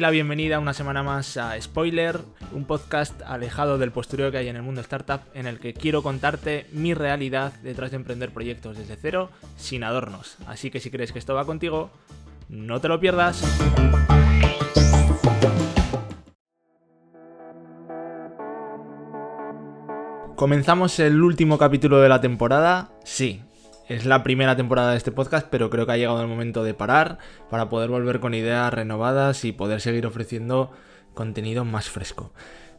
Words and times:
La 0.00 0.10
bienvenida 0.10 0.60
una 0.60 0.74
semana 0.74 1.02
más 1.02 1.36
a 1.36 1.60
Spoiler, 1.60 2.20
un 2.52 2.66
podcast 2.66 3.20
alejado 3.22 3.78
del 3.78 3.90
postureo 3.90 4.30
que 4.30 4.38
hay 4.38 4.46
en 4.46 4.54
el 4.54 4.62
mundo 4.62 4.80
startup 4.80 5.22
en 5.34 5.48
el 5.48 5.58
que 5.58 5.74
quiero 5.74 6.04
contarte 6.04 6.66
mi 6.72 6.94
realidad 6.94 7.52
detrás 7.64 7.90
de 7.90 7.96
emprender 7.96 8.30
proyectos 8.30 8.78
desde 8.78 8.94
cero 8.94 9.30
sin 9.56 9.82
adornos. 9.82 10.36
Así 10.46 10.70
que 10.70 10.78
si 10.78 10.92
crees 10.92 11.10
que 11.10 11.18
esto 11.18 11.34
va 11.34 11.44
contigo, 11.44 11.90
no 12.48 12.80
te 12.80 12.86
lo 12.86 13.00
pierdas. 13.00 13.42
Comenzamos 20.36 21.00
el 21.00 21.20
último 21.20 21.58
capítulo 21.58 22.00
de 22.00 22.08
la 22.08 22.20
temporada. 22.20 22.92
Sí, 23.02 23.42
es 23.88 24.04
la 24.04 24.22
primera 24.22 24.54
temporada 24.54 24.92
de 24.92 24.98
este 24.98 25.12
podcast, 25.12 25.48
pero 25.50 25.70
creo 25.70 25.86
que 25.86 25.92
ha 25.92 25.96
llegado 25.96 26.20
el 26.20 26.28
momento 26.28 26.62
de 26.62 26.74
parar 26.74 27.18
para 27.48 27.70
poder 27.70 27.88
volver 27.88 28.20
con 28.20 28.34
ideas 28.34 28.72
renovadas 28.72 29.44
y 29.44 29.52
poder 29.52 29.80
seguir 29.80 30.06
ofreciendo 30.06 30.70
contenido 31.14 31.64
más 31.64 31.88
fresco. 31.88 32.32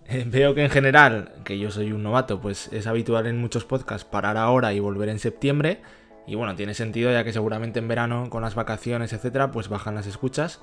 Eh, 0.08 0.23
veo 0.27 0.53
que 0.53 0.64
en 0.64 0.70
general, 0.70 1.34
que 1.44 1.58
yo 1.58 1.72
soy 1.72 1.91
un 1.91 2.03
novato, 2.03 2.40
pues 2.40 2.70
es 2.72 2.86
habitual 2.86 3.26
en 3.26 3.40
muchos 3.40 3.66
podcasts 3.66 4.08
parar 4.09 4.38
ahora 4.38 4.72
y 4.73 4.80
volver 4.80 5.09
en 5.09 5.20
septiembre. 5.20 5.81
Y 6.27 6.36
bueno, 6.36 6.55
tiene 6.55 6.76
sentido 6.76 7.12
ya 7.12 7.23
que 7.23 7.34
seguramente 7.34 7.80
en 7.80 7.88
verano, 7.88 8.30
con 8.30 8.44
las 8.44 8.53
vacaciones, 8.53 9.12
etcétera, 9.12 9.52
pues 9.52 9.67
bajan 9.67 9.95
las 9.95 10.05
escuchas. 10.05 10.61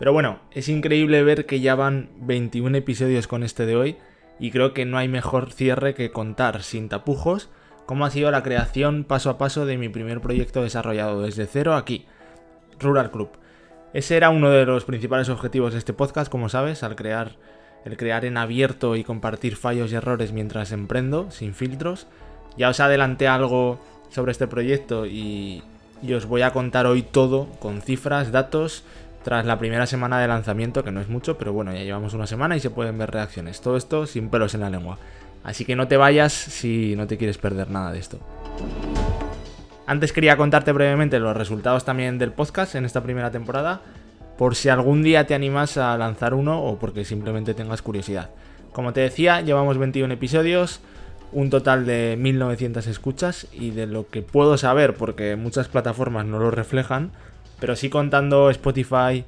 Pero 0.00 0.12
bueno, 0.12 0.40
es 0.50 0.68
increíble 0.68 1.22
ver 1.22 1.46
que 1.46 1.60
ya 1.60 1.76
van 1.76 2.10
21 2.16 2.76
episodios 2.78 3.28
con 3.28 3.44
este 3.44 3.66
de 3.66 3.76
hoy. 3.76 3.98
Y 4.40 4.50
creo 4.50 4.74
que 4.74 4.84
no 4.84 4.98
hay 4.98 5.06
mejor 5.06 5.52
cierre 5.52 5.94
que 5.94 6.10
contar 6.10 6.62
sin 6.62 6.88
tapujos 6.88 7.50
cómo 7.86 8.04
ha 8.04 8.10
sido 8.10 8.30
la 8.30 8.42
creación 8.42 9.04
paso 9.04 9.30
a 9.30 9.38
paso 9.38 9.66
de 9.66 9.78
mi 9.78 9.88
primer 9.88 10.20
proyecto 10.20 10.62
desarrollado 10.62 11.22
desde 11.22 11.46
cero 11.46 11.74
aquí, 11.74 12.06
Rural 12.78 13.10
Club. 13.10 13.30
Ese 13.92 14.16
era 14.16 14.30
uno 14.30 14.50
de 14.50 14.64
los 14.66 14.84
principales 14.84 15.28
objetivos 15.28 15.72
de 15.72 15.78
este 15.78 15.92
podcast, 15.92 16.30
como 16.30 16.48
sabes, 16.48 16.82
al 16.82 16.96
crear 16.96 17.36
el 17.84 17.96
crear 17.96 18.24
en 18.24 18.36
abierto 18.36 18.94
y 18.96 19.04
compartir 19.04 19.56
fallos 19.56 19.90
y 19.90 19.94
errores 19.94 20.32
mientras 20.32 20.72
emprendo, 20.72 21.30
sin 21.30 21.54
filtros. 21.54 22.06
Ya 22.56 22.68
os 22.68 22.80
adelanté 22.80 23.26
algo 23.26 23.80
sobre 24.10 24.32
este 24.32 24.46
proyecto 24.46 25.06
y, 25.06 25.62
y 26.02 26.12
os 26.12 26.26
voy 26.26 26.42
a 26.42 26.52
contar 26.52 26.86
hoy 26.86 27.02
todo 27.02 27.46
con 27.58 27.80
cifras, 27.80 28.32
datos, 28.32 28.84
tras 29.22 29.44
la 29.44 29.58
primera 29.58 29.86
semana 29.86 30.18
de 30.18 30.28
lanzamiento, 30.28 30.82
que 30.82 30.92
no 30.92 31.00
es 31.00 31.08
mucho, 31.08 31.36
pero 31.36 31.52
bueno, 31.52 31.72
ya 31.72 31.82
llevamos 31.82 32.14
una 32.14 32.26
semana 32.26 32.56
y 32.56 32.60
se 32.60 32.70
pueden 32.70 32.98
ver 32.98 33.10
reacciones. 33.10 33.60
Todo 33.60 33.76
esto 33.76 34.06
sin 34.06 34.30
pelos 34.30 34.54
en 34.54 34.60
la 34.60 34.70
lengua. 34.70 34.98
Así 35.42 35.64
que 35.64 35.76
no 35.76 35.88
te 35.88 35.96
vayas 35.96 36.32
si 36.32 36.94
no 36.96 37.06
te 37.06 37.16
quieres 37.16 37.38
perder 37.38 37.70
nada 37.70 37.92
de 37.92 37.98
esto. 37.98 38.18
Antes 39.86 40.12
quería 40.12 40.36
contarte 40.36 40.72
brevemente 40.72 41.18
los 41.18 41.36
resultados 41.36 41.84
también 41.84 42.18
del 42.18 42.32
podcast 42.32 42.74
en 42.74 42.84
esta 42.84 43.02
primera 43.02 43.30
temporada, 43.30 43.80
por 44.38 44.54
si 44.54 44.68
algún 44.68 45.02
día 45.02 45.26
te 45.26 45.34
animas 45.34 45.76
a 45.78 45.96
lanzar 45.98 46.34
uno 46.34 46.62
o 46.62 46.78
porque 46.78 47.04
simplemente 47.04 47.54
tengas 47.54 47.82
curiosidad. 47.82 48.30
Como 48.72 48.92
te 48.92 49.00
decía, 49.00 49.40
llevamos 49.40 49.78
21 49.78 50.14
episodios, 50.14 50.80
un 51.32 51.50
total 51.50 51.86
de 51.86 52.16
1900 52.18 52.86
escuchas 52.86 53.48
y 53.52 53.70
de 53.70 53.86
lo 53.86 54.08
que 54.08 54.22
puedo 54.22 54.56
saber, 54.58 54.94
porque 54.94 55.34
muchas 55.36 55.68
plataformas 55.68 56.24
no 56.24 56.38
lo 56.38 56.52
reflejan, 56.52 57.10
pero 57.58 57.74
sí 57.74 57.90
contando 57.90 58.48
Spotify, 58.50 59.24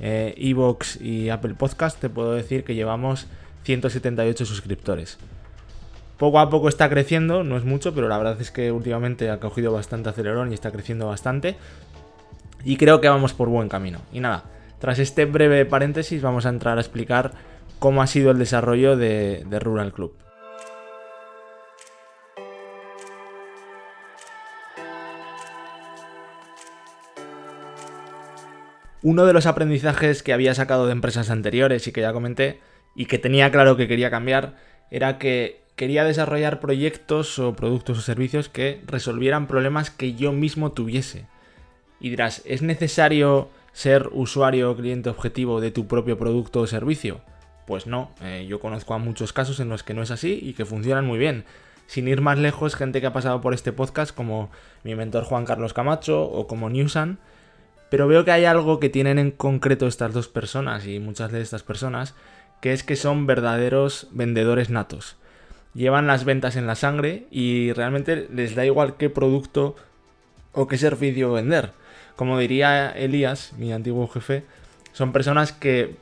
eh, 0.00 0.34
Evox 0.36 1.00
y 1.00 1.30
Apple 1.30 1.54
Podcast, 1.54 2.00
te 2.00 2.08
puedo 2.08 2.34
decir 2.34 2.62
que 2.62 2.76
llevamos 2.76 3.26
178 3.64 4.46
suscriptores 4.46 5.18
poco 6.18 6.38
a 6.38 6.48
poco 6.48 6.68
está 6.68 6.88
creciendo, 6.88 7.44
no 7.44 7.56
es 7.56 7.64
mucho, 7.64 7.94
pero 7.94 8.08
la 8.08 8.18
verdad 8.18 8.40
es 8.40 8.50
que 8.50 8.70
últimamente 8.70 9.30
ha 9.30 9.40
cogido 9.40 9.72
bastante 9.72 10.08
acelerón 10.08 10.50
y 10.50 10.54
está 10.54 10.70
creciendo 10.70 11.08
bastante. 11.08 11.56
Y 12.64 12.76
creo 12.76 13.00
que 13.00 13.08
vamos 13.08 13.34
por 13.34 13.48
buen 13.48 13.68
camino. 13.68 14.00
Y 14.12 14.20
nada, 14.20 14.44
tras 14.78 14.98
este 14.98 15.24
breve 15.24 15.66
paréntesis 15.66 16.22
vamos 16.22 16.46
a 16.46 16.50
entrar 16.50 16.78
a 16.78 16.80
explicar 16.80 17.32
cómo 17.78 18.00
ha 18.00 18.06
sido 18.06 18.30
el 18.30 18.38
desarrollo 18.38 18.96
de, 18.96 19.44
de 19.46 19.58
Rural 19.58 19.92
Club. 19.92 20.16
Uno 29.02 29.26
de 29.26 29.34
los 29.34 29.44
aprendizajes 29.44 30.22
que 30.22 30.32
había 30.32 30.54
sacado 30.54 30.86
de 30.86 30.92
empresas 30.92 31.28
anteriores 31.28 31.86
y 31.86 31.92
que 31.92 32.00
ya 32.00 32.14
comenté 32.14 32.60
y 32.96 33.04
que 33.04 33.18
tenía 33.18 33.50
claro 33.50 33.76
que 33.76 33.86
quería 33.86 34.10
cambiar 34.10 34.54
era 34.90 35.18
que 35.18 35.63
quería 35.76 36.04
desarrollar 36.04 36.60
proyectos 36.60 37.38
o 37.38 37.54
productos 37.54 37.98
o 37.98 38.02
servicios 38.02 38.48
que 38.48 38.82
resolvieran 38.86 39.46
problemas 39.46 39.90
que 39.90 40.14
yo 40.14 40.32
mismo 40.32 40.72
tuviese. 40.72 41.26
Y 42.00 42.10
dirás, 42.10 42.42
¿es 42.44 42.62
necesario 42.62 43.48
ser 43.72 44.08
usuario 44.12 44.70
o 44.70 44.76
cliente 44.76 45.10
objetivo 45.10 45.60
de 45.60 45.70
tu 45.70 45.86
propio 45.86 46.18
producto 46.18 46.60
o 46.60 46.66
servicio? 46.66 47.20
Pues 47.66 47.86
no, 47.86 48.12
eh, 48.20 48.46
yo 48.48 48.60
conozco 48.60 48.94
a 48.94 48.98
muchos 48.98 49.32
casos 49.32 49.58
en 49.58 49.68
los 49.68 49.82
que 49.82 49.94
no 49.94 50.02
es 50.02 50.10
así 50.10 50.38
y 50.40 50.52
que 50.52 50.64
funcionan 50.64 51.06
muy 51.06 51.18
bien. 51.18 51.44
Sin 51.86 52.08
ir 52.08 52.20
más 52.20 52.38
lejos, 52.38 52.76
gente 52.76 53.00
que 53.00 53.06
ha 53.06 53.12
pasado 53.12 53.40
por 53.40 53.52
este 53.52 53.72
podcast 53.72 54.14
como 54.14 54.50
mi 54.84 54.94
mentor 54.94 55.24
Juan 55.24 55.44
Carlos 55.44 55.74
Camacho 55.74 56.22
o 56.22 56.46
como 56.46 56.70
Newsan, 56.70 57.18
pero 57.90 58.06
veo 58.08 58.24
que 58.24 58.32
hay 58.32 58.44
algo 58.44 58.80
que 58.80 58.88
tienen 58.88 59.18
en 59.18 59.30
concreto 59.30 59.86
estas 59.86 60.12
dos 60.12 60.28
personas 60.28 60.86
y 60.86 60.98
muchas 60.98 61.30
de 61.30 61.40
estas 61.40 61.62
personas, 61.62 62.14
que 62.60 62.72
es 62.72 62.82
que 62.84 62.96
son 62.96 63.26
verdaderos 63.26 64.08
vendedores 64.12 64.70
natos 64.70 65.16
llevan 65.74 66.06
las 66.06 66.24
ventas 66.24 66.56
en 66.56 66.66
la 66.66 66.74
sangre 66.74 67.26
y 67.30 67.72
realmente 67.72 68.28
les 68.32 68.54
da 68.54 68.64
igual 68.64 68.96
qué 68.96 69.10
producto 69.10 69.76
o 70.52 70.66
qué 70.66 70.78
servicio 70.78 71.32
vender. 71.32 71.72
Como 72.16 72.38
diría 72.38 72.90
Elías, 72.90 73.52
mi 73.58 73.72
antiguo 73.72 74.06
jefe, 74.08 74.44
son 74.92 75.12
personas 75.12 75.52
que 75.52 75.96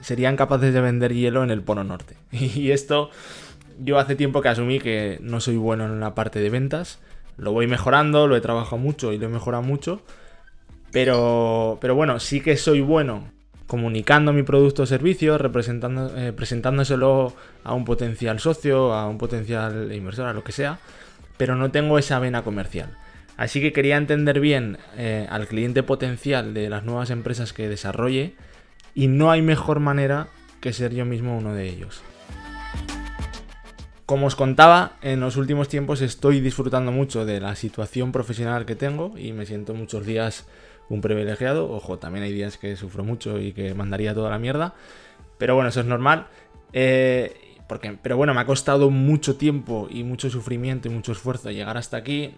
serían 0.00 0.36
capaces 0.36 0.72
de 0.72 0.80
vender 0.80 1.12
hielo 1.12 1.42
en 1.42 1.50
el 1.50 1.62
Polo 1.62 1.84
Norte. 1.84 2.16
Y 2.30 2.70
esto 2.70 3.10
yo 3.78 3.98
hace 3.98 4.16
tiempo 4.16 4.40
que 4.40 4.48
asumí 4.48 4.78
que 4.78 5.18
no 5.20 5.40
soy 5.40 5.56
bueno 5.56 5.84
en 5.86 6.00
la 6.00 6.14
parte 6.14 6.40
de 6.40 6.50
ventas. 6.50 7.00
Lo 7.36 7.52
voy 7.52 7.66
mejorando, 7.66 8.26
lo 8.26 8.36
he 8.36 8.40
trabajado 8.40 8.78
mucho 8.78 9.12
y 9.12 9.18
lo 9.18 9.26
he 9.26 9.30
mejorado 9.30 9.62
mucho. 9.62 10.00
Pero, 10.92 11.78
pero 11.80 11.94
bueno, 11.94 12.20
sí 12.20 12.40
que 12.40 12.56
soy 12.56 12.80
bueno 12.80 13.35
comunicando 13.66 14.32
mi 14.32 14.42
producto 14.42 14.82
o 14.82 14.86
servicio, 14.86 15.36
eh, 15.36 16.32
presentándoselo 16.32 17.34
a 17.64 17.74
un 17.74 17.84
potencial 17.84 18.38
socio, 18.40 18.94
a 18.94 19.08
un 19.08 19.18
potencial 19.18 19.92
inversor, 19.92 20.26
a 20.26 20.32
lo 20.32 20.44
que 20.44 20.52
sea, 20.52 20.78
pero 21.36 21.56
no 21.56 21.70
tengo 21.70 21.98
esa 21.98 22.18
vena 22.18 22.42
comercial. 22.42 22.96
Así 23.36 23.60
que 23.60 23.72
quería 23.72 23.96
entender 23.96 24.40
bien 24.40 24.78
eh, 24.96 25.26
al 25.28 25.46
cliente 25.46 25.82
potencial 25.82 26.54
de 26.54 26.70
las 26.70 26.84
nuevas 26.84 27.10
empresas 27.10 27.52
que 27.52 27.68
desarrolle 27.68 28.34
y 28.94 29.08
no 29.08 29.30
hay 29.30 29.42
mejor 29.42 29.80
manera 29.80 30.28
que 30.60 30.72
ser 30.72 30.94
yo 30.94 31.04
mismo 31.04 31.36
uno 31.36 31.52
de 31.52 31.68
ellos. 31.68 32.02
Como 34.06 34.28
os 34.28 34.36
contaba, 34.36 34.92
en 35.02 35.20
los 35.20 35.36
últimos 35.36 35.68
tiempos 35.68 36.00
estoy 36.00 36.40
disfrutando 36.40 36.92
mucho 36.92 37.26
de 37.26 37.40
la 37.40 37.56
situación 37.56 38.12
profesional 38.12 38.64
que 38.64 38.76
tengo 38.76 39.18
y 39.18 39.32
me 39.32 39.46
siento 39.46 39.74
muchos 39.74 40.06
días 40.06 40.46
un 40.88 41.00
privilegiado. 41.00 41.70
Ojo, 41.70 41.98
también 41.98 42.24
hay 42.24 42.32
días 42.32 42.58
que 42.58 42.76
sufro 42.76 43.04
mucho 43.04 43.38
y 43.38 43.52
que 43.52 43.74
mandaría 43.74 44.14
toda 44.14 44.30
la 44.30 44.38
mierda. 44.38 44.74
Pero 45.38 45.54
bueno, 45.54 45.68
eso 45.68 45.80
es 45.80 45.86
normal. 45.86 46.26
Eh, 46.72 47.56
porque, 47.68 47.98
pero 48.00 48.16
bueno, 48.16 48.34
me 48.34 48.40
ha 48.40 48.46
costado 48.46 48.90
mucho 48.90 49.36
tiempo 49.36 49.88
y 49.90 50.04
mucho 50.04 50.30
sufrimiento 50.30 50.88
y 50.88 50.90
mucho 50.90 51.12
esfuerzo 51.12 51.50
llegar 51.50 51.76
hasta 51.76 51.96
aquí. 51.96 52.34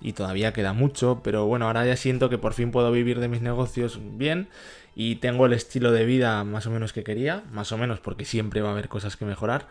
y 0.00 0.12
todavía 0.12 0.52
queda 0.52 0.72
mucho. 0.72 1.20
Pero 1.22 1.46
bueno, 1.46 1.66
ahora 1.66 1.86
ya 1.86 1.96
siento 1.96 2.28
que 2.28 2.38
por 2.38 2.54
fin 2.54 2.70
puedo 2.70 2.90
vivir 2.92 3.20
de 3.20 3.28
mis 3.28 3.42
negocios 3.42 4.00
bien. 4.16 4.48
Y 4.94 5.16
tengo 5.16 5.46
el 5.46 5.54
estilo 5.54 5.90
de 5.90 6.04
vida 6.04 6.44
más 6.44 6.66
o 6.66 6.70
menos 6.70 6.92
que 6.92 7.02
quería. 7.02 7.44
Más 7.50 7.72
o 7.72 7.78
menos 7.78 8.00
porque 8.00 8.24
siempre 8.24 8.60
va 8.60 8.70
a 8.70 8.72
haber 8.72 8.88
cosas 8.88 9.16
que 9.16 9.24
mejorar. 9.24 9.66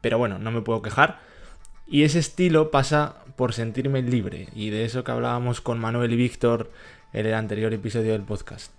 Pero 0.00 0.18
bueno, 0.18 0.38
no 0.38 0.50
me 0.50 0.62
puedo 0.62 0.82
quejar. 0.82 1.31
Y 1.92 2.04
ese 2.04 2.20
estilo 2.20 2.70
pasa 2.70 3.16
por 3.36 3.52
sentirme 3.52 4.00
libre. 4.00 4.48
Y 4.54 4.70
de 4.70 4.86
eso 4.86 5.04
que 5.04 5.12
hablábamos 5.12 5.60
con 5.60 5.78
Manuel 5.78 6.14
y 6.14 6.16
Víctor 6.16 6.70
en 7.12 7.26
el 7.26 7.34
anterior 7.34 7.70
episodio 7.74 8.12
del 8.12 8.22
podcast. 8.22 8.72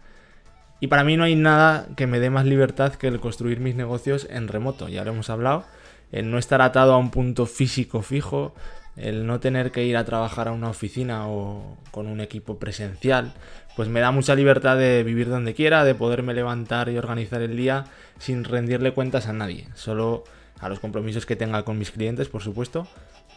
Y 0.80 0.88
para 0.88 1.04
mí 1.04 1.16
no 1.16 1.24
hay 1.24 1.36
nada 1.36 1.86
que 1.96 2.08
me 2.08 2.20
dé 2.20 2.32
más 2.32 2.48
libertad 2.48 2.96
que 2.96 3.08
el 3.08 3.20
construir 3.20 3.60
mis 3.60 3.76
negocios 3.76 4.26
en 4.32 4.48
remoto, 4.48 4.90
ya 4.90 5.06
lo 5.06 5.12
hemos 5.12 5.30
hablado, 5.30 5.64
el 6.12 6.32
no 6.32 6.40
estar 6.40 6.64
atado 6.64 6.94
a 6.94 6.98
un 6.98 7.12
punto 7.12 7.46
físico 7.46 8.02
fijo, 8.02 8.56
el 8.98 9.28
no 9.28 9.40
tener 9.40 9.72
que 9.72 9.86
ir 9.86 9.96
a 9.96 10.06
trabajar 10.06 10.48
a 10.48 10.52
una 10.52 10.72
oficina 10.72 11.28
o 11.28 11.78
con 11.92 12.08
un 12.08 12.20
equipo 12.20 12.58
presencial, 12.58 13.32
pues 13.76 13.90
me 13.90 14.00
da 14.00 14.10
mucha 14.10 14.34
libertad 14.34 14.76
de 14.76 15.04
vivir 15.04 15.30
donde 15.30 15.54
quiera, 15.54 15.84
de 15.84 15.94
poderme 15.94 16.34
levantar 16.34 16.90
y 16.90 16.98
organizar 16.98 17.44
el 17.44 17.56
día 17.56 17.86
sin 18.18 18.44
rendirle 18.44 18.92
cuentas 18.92 19.28
a 19.28 19.34
nadie, 19.34 19.70
solo 19.76 20.24
a 20.64 20.70
los 20.70 20.80
compromisos 20.80 21.26
que 21.26 21.36
tenga 21.36 21.64
con 21.64 21.78
mis 21.78 21.92
clientes, 21.92 22.30
por 22.30 22.42
supuesto, 22.42 22.88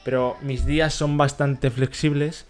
pero 0.05 0.37
mis 0.40 0.64
días 0.64 0.94
son 0.94 1.19
bastante 1.19 1.70
flexibles. 1.70 2.46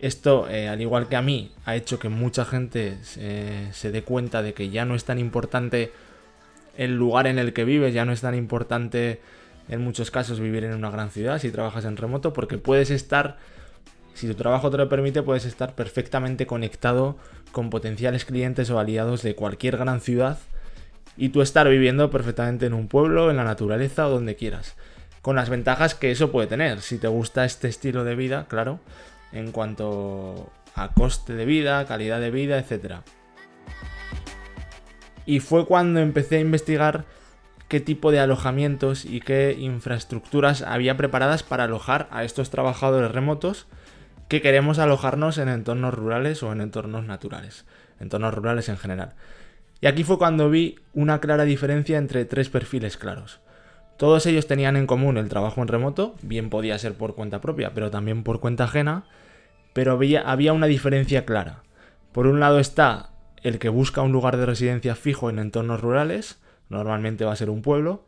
Esto, 0.00 0.48
eh, 0.48 0.68
al 0.68 0.80
igual 0.80 1.08
que 1.08 1.16
a 1.16 1.22
mí, 1.22 1.52
ha 1.66 1.76
hecho 1.76 1.98
que 1.98 2.08
mucha 2.08 2.44
gente 2.44 2.96
eh, 3.18 3.68
se 3.72 3.90
dé 3.90 4.02
cuenta 4.02 4.42
de 4.42 4.54
que 4.54 4.70
ya 4.70 4.84
no 4.84 4.94
es 4.94 5.04
tan 5.04 5.18
importante 5.18 5.92
el 6.76 6.96
lugar 6.96 7.26
en 7.26 7.38
el 7.38 7.52
que 7.52 7.64
vives, 7.64 7.92
ya 7.92 8.04
no 8.04 8.12
es 8.12 8.22
tan 8.22 8.34
importante 8.34 9.20
en 9.68 9.82
muchos 9.82 10.10
casos 10.10 10.40
vivir 10.40 10.64
en 10.64 10.74
una 10.74 10.90
gran 10.90 11.10
ciudad 11.10 11.38
si 11.38 11.50
trabajas 11.50 11.84
en 11.84 11.96
remoto, 11.96 12.32
porque 12.32 12.58
puedes 12.58 12.90
estar 12.90 13.38
Si 14.14 14.28
tu 14.28 14.34
trabajo 14.34 14.70
te 14.70 14.76
lo 14.76 14.88
permite, 14.88 15.22
puedes 15.22 15.44
estar 15.44 15.74
perfectamente 15.74 16.46
conectado 16.46 17.16
con 17.52 17.68
potenciales 17.68 18.24
clientes 18.24 18.70
o 18.70 18.78
aliados 18.78 19.22
de 19.22 19.34
cualquier 19.34 19.76
gran 19.76 20.00
ciudad 20.00 20.38
y 21.16 21.30
tú 21.30 21.42
estar 21.42 21.68
viviendo 21.68 22.10
perfectamente 22.10 22.66
en 22.66 22.74
un 22.74 22.88
pueblo, 22.88 23.30
en 23.30 23.36
la 23.36 23.44
naturaleza 23.44 24.06
o 24.06 24.10
donde 24.10 24.36
quieras. 24.36 24.76
Con 25.22 25.36
las 25.36 25.48
ventajas 25.48 25.94
que 25.94 26.10
eso 26.10 26.30
puede 26.30 26.48
tener, 26.48 26.80
si 26.80 26.98
te 26.98 27.08
gusta 27.08 27.44
este 27.44 27.68
estilo 27.68 28.04
de 28.04 28.14
vida, 28.14 28.46
claro, 28.48 28.80
en 29.32 29.52
cuanto 29.52 30.50
a 30.74 30.88
coste 30.92 31.34
de 31.34 31.44
vida, 31.44 31.86
calidad 31.86 32.20
de 32.20 32.30
vida, 32.30 32.58
etc. 32.58 32.96
Y 35.26 35.40
fue 35.40 35.66
cuando 35.66 36.00
empecé 36.00 36.36
a 36.36 36.40
investigar 36.40 37.04
qué 37.68 37.80
tipo 37.80 38.12
de 38.12 38.20
alojamientos 38.20 39.04
y 39.04 39.20
qué 39.20 39.56
infraestructuras 39.58 40.62
había 40.62 40.96
preparadas 40.96 41.42
para 41.42 41.64
alojar 41.64 42.08
a 42.10 42.24
estos 42.24 42.50
trabajadores 42.50 43.10
remotos 43.10 43.66
que 44.28 44.42
queremos 44.42 44.78
alojarnos 44.78 45.38
en 45.38 45.48
entornos 45.48 45.94
rurales 45.94 46.42
o 46.42 46.52
en 46.52 46.60
entornos 46.60 47.04
naturales, 47.04 47.64
entornos 48.00 48.34
rurales 48.34 48.68
en 48.68 48.76
general. 48.76 49.14
Y 49.84 49.86
aquí 49.86 50.02
fue 50.02 50.16
cuando 50.16 50.48
vi 50.48 50.76
una 50.94 51.20
clara 51.20 51.44
diferencia 51.44 51.98
entre 51.98 52.24
tres 52.24 52.48
perfiles 52.48 52.96
claros. 52.96 53.40
Todos 53.98 54.24
ellos 54.24 54.46
tenían 54.46 54.78
en 54.78 54.86
común 54.86 55.18
el 55.18 55.28
trabajo 55.28 55.60
en 55.60 55.68
remoto, 55.68 56.14
bien 56.22 56.48
podía 56.48 56.78
ser 56.78 56.94
por 56.94 57.14
cuenta 57.14 57.42
propia, 57.42 57.72
pero 57.74 57.90
también 57.90 58.22
por 58.22 58.40
cuenta 58.40 58.64
ajena, 58.64 59.04
pero 59.74 59.92
había, 59.92 60.22
había 60.22 60.54
una 60.54 60.68
diferencia 60.68 61.26
clara. 61.26 61.64
Por 62.12 62.26
un 62.26 62.40
lado 62.40 62.60
está 62.60 63.10
el 63.42 63.58
que 63.58 63.68
busca 63.68 64.00
un 64.00 64.10
lugar 64.10 64.38
de 64.38 64.46
residencia 64.46 64.94
fijo 64.94 65.28
en 65.28 65.38
entornos 65.38 65.82
rurales, 65.82 66.40
normalmente 66.70 67.26
va 67.26 67.32
a 67.32 67.36
ser 67.36 67.50
un 67.50 67.60
pueblo. 67.60 68.06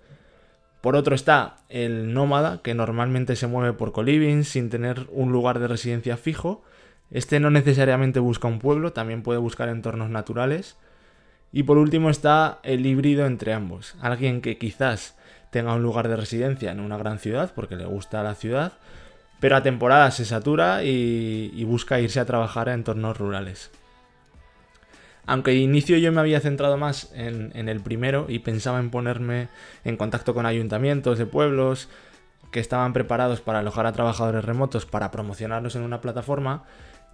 Por 0.80 0.96
otro 0.96 1.14
está 1.14 1.58
el 1.68 2.14
nómada, 2.14 2.62
que 2.62 2.72
normalmente 2.72 3.36
se 3.36 3.48
mueve 3.48 3.74
por 3.74 3.92
coliving 3.92 4.44
sin 4.44 4.70
tener 4.70 5.08
un 5.10 5.30
lugar 5.30 5.58
de 5.58 5.68
residencia 5.68 6.16
fijo. 6.16 6.64
Este 7.10 7.38
no 7.38 7.50
necesariamente 7.50 8.18
busca 8.18 8.48
un 8.48 8.60
pueblo, 8.60 8.94
también 8.94 9.22
puede 9.22 9.40
buscar 9.40 9.68
entornos 9.68 10.08
naturales. 10.08 10.78
Y 11.52 11.62
por 11.62 11.78
último 11.78 12.10
está 12.10 12.58
el 12.62 12.84
híbrido 12.84 13.26
entre 13.26 13.52
ambos. 13.52 13.94
Alguien 14.00 14.40
que 14.40 14.58
quizás 14.58 15.16
tenga 15.50 15.74
un 15.74 15.82
lugar 15.82 16.08
de 16.08 16.16
residencia 16.16 16.70
en 16.70 16.80
una 16.80 16.98
gran 16.98 17.18
ciudad 17.18 17.52
porque 17.54 17.76
le 17.76 17.86
gusta 17.86 18.22
la 18.22 18.34
ciudad, 18.34 18.72
pero 19.40 19.56
a 19.56 19.62
temporada 19.62 20.10
se 20.10 20.24
satura 20.24 20.82
y, 20.84 21.64
busca 21.64 22.00
irse 22.00 22.20
a 22.20 22.24
trabajar 22.26 22.68
a 22.68 22.74
entornos 22.74 23.16
rurales. 23.16 23.70
Aunque 25.24 25.52
de 25.52 25.58
inicio 25.58 25.98
yo 25.98 26.12
me 26.12 26.20
había 26.20 26.40
centrado 26.40 26.76
más 26.76 27.10
en, 27.14 27.68
el 27.68 27.80
primero 27.80 28.26
y 28.28 28.38
pensaba 28.40 28.78
en 28.78 28.90
ponerme 28.90 29.48
en 29.84 29.96
contacto 29.96 30.34
con 30.34 30.46
ayuntamientos 30.46 31.18
de 31.18 31.26
pueblos 31.26 31.88
que 32.52 32.60
estaban 32.60 32.92
preparados 32.92 33.40
para 33.40 33.58
alojar 33.58 33.86
a 33.86 33.92
trabajadores 33.92 34.44
remotos 34.44 34.86
para 34.86 35.10
promocionarlos 35.10 35.74
en 35.74 35.82
una 35.82 36.00
plataforma, 36.00 36.64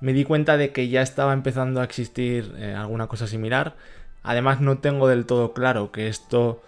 me 0.01 0.13
di 0.13 0.25
cuenta 0.25 0.57
de 0.57 0.73
que 0.73 0.89
ya 0.89 1.01
estaba 1.01 1.33
empezando 1.33 1.81
a 1.81 1.85
existir 1.85 2.53
eh, 2.59 2.75
alguna 2.75 3.07
cosa 3.07 3.29
similar. 3.29 3.77
Además 4.23 4.61
no 4.61 4.79
tengo 4.79 5.09
del 5.09 5.27
todo 5.27 5.53
claro 5.53 5.93
que 5.93 6.09
esto 6.09 6.63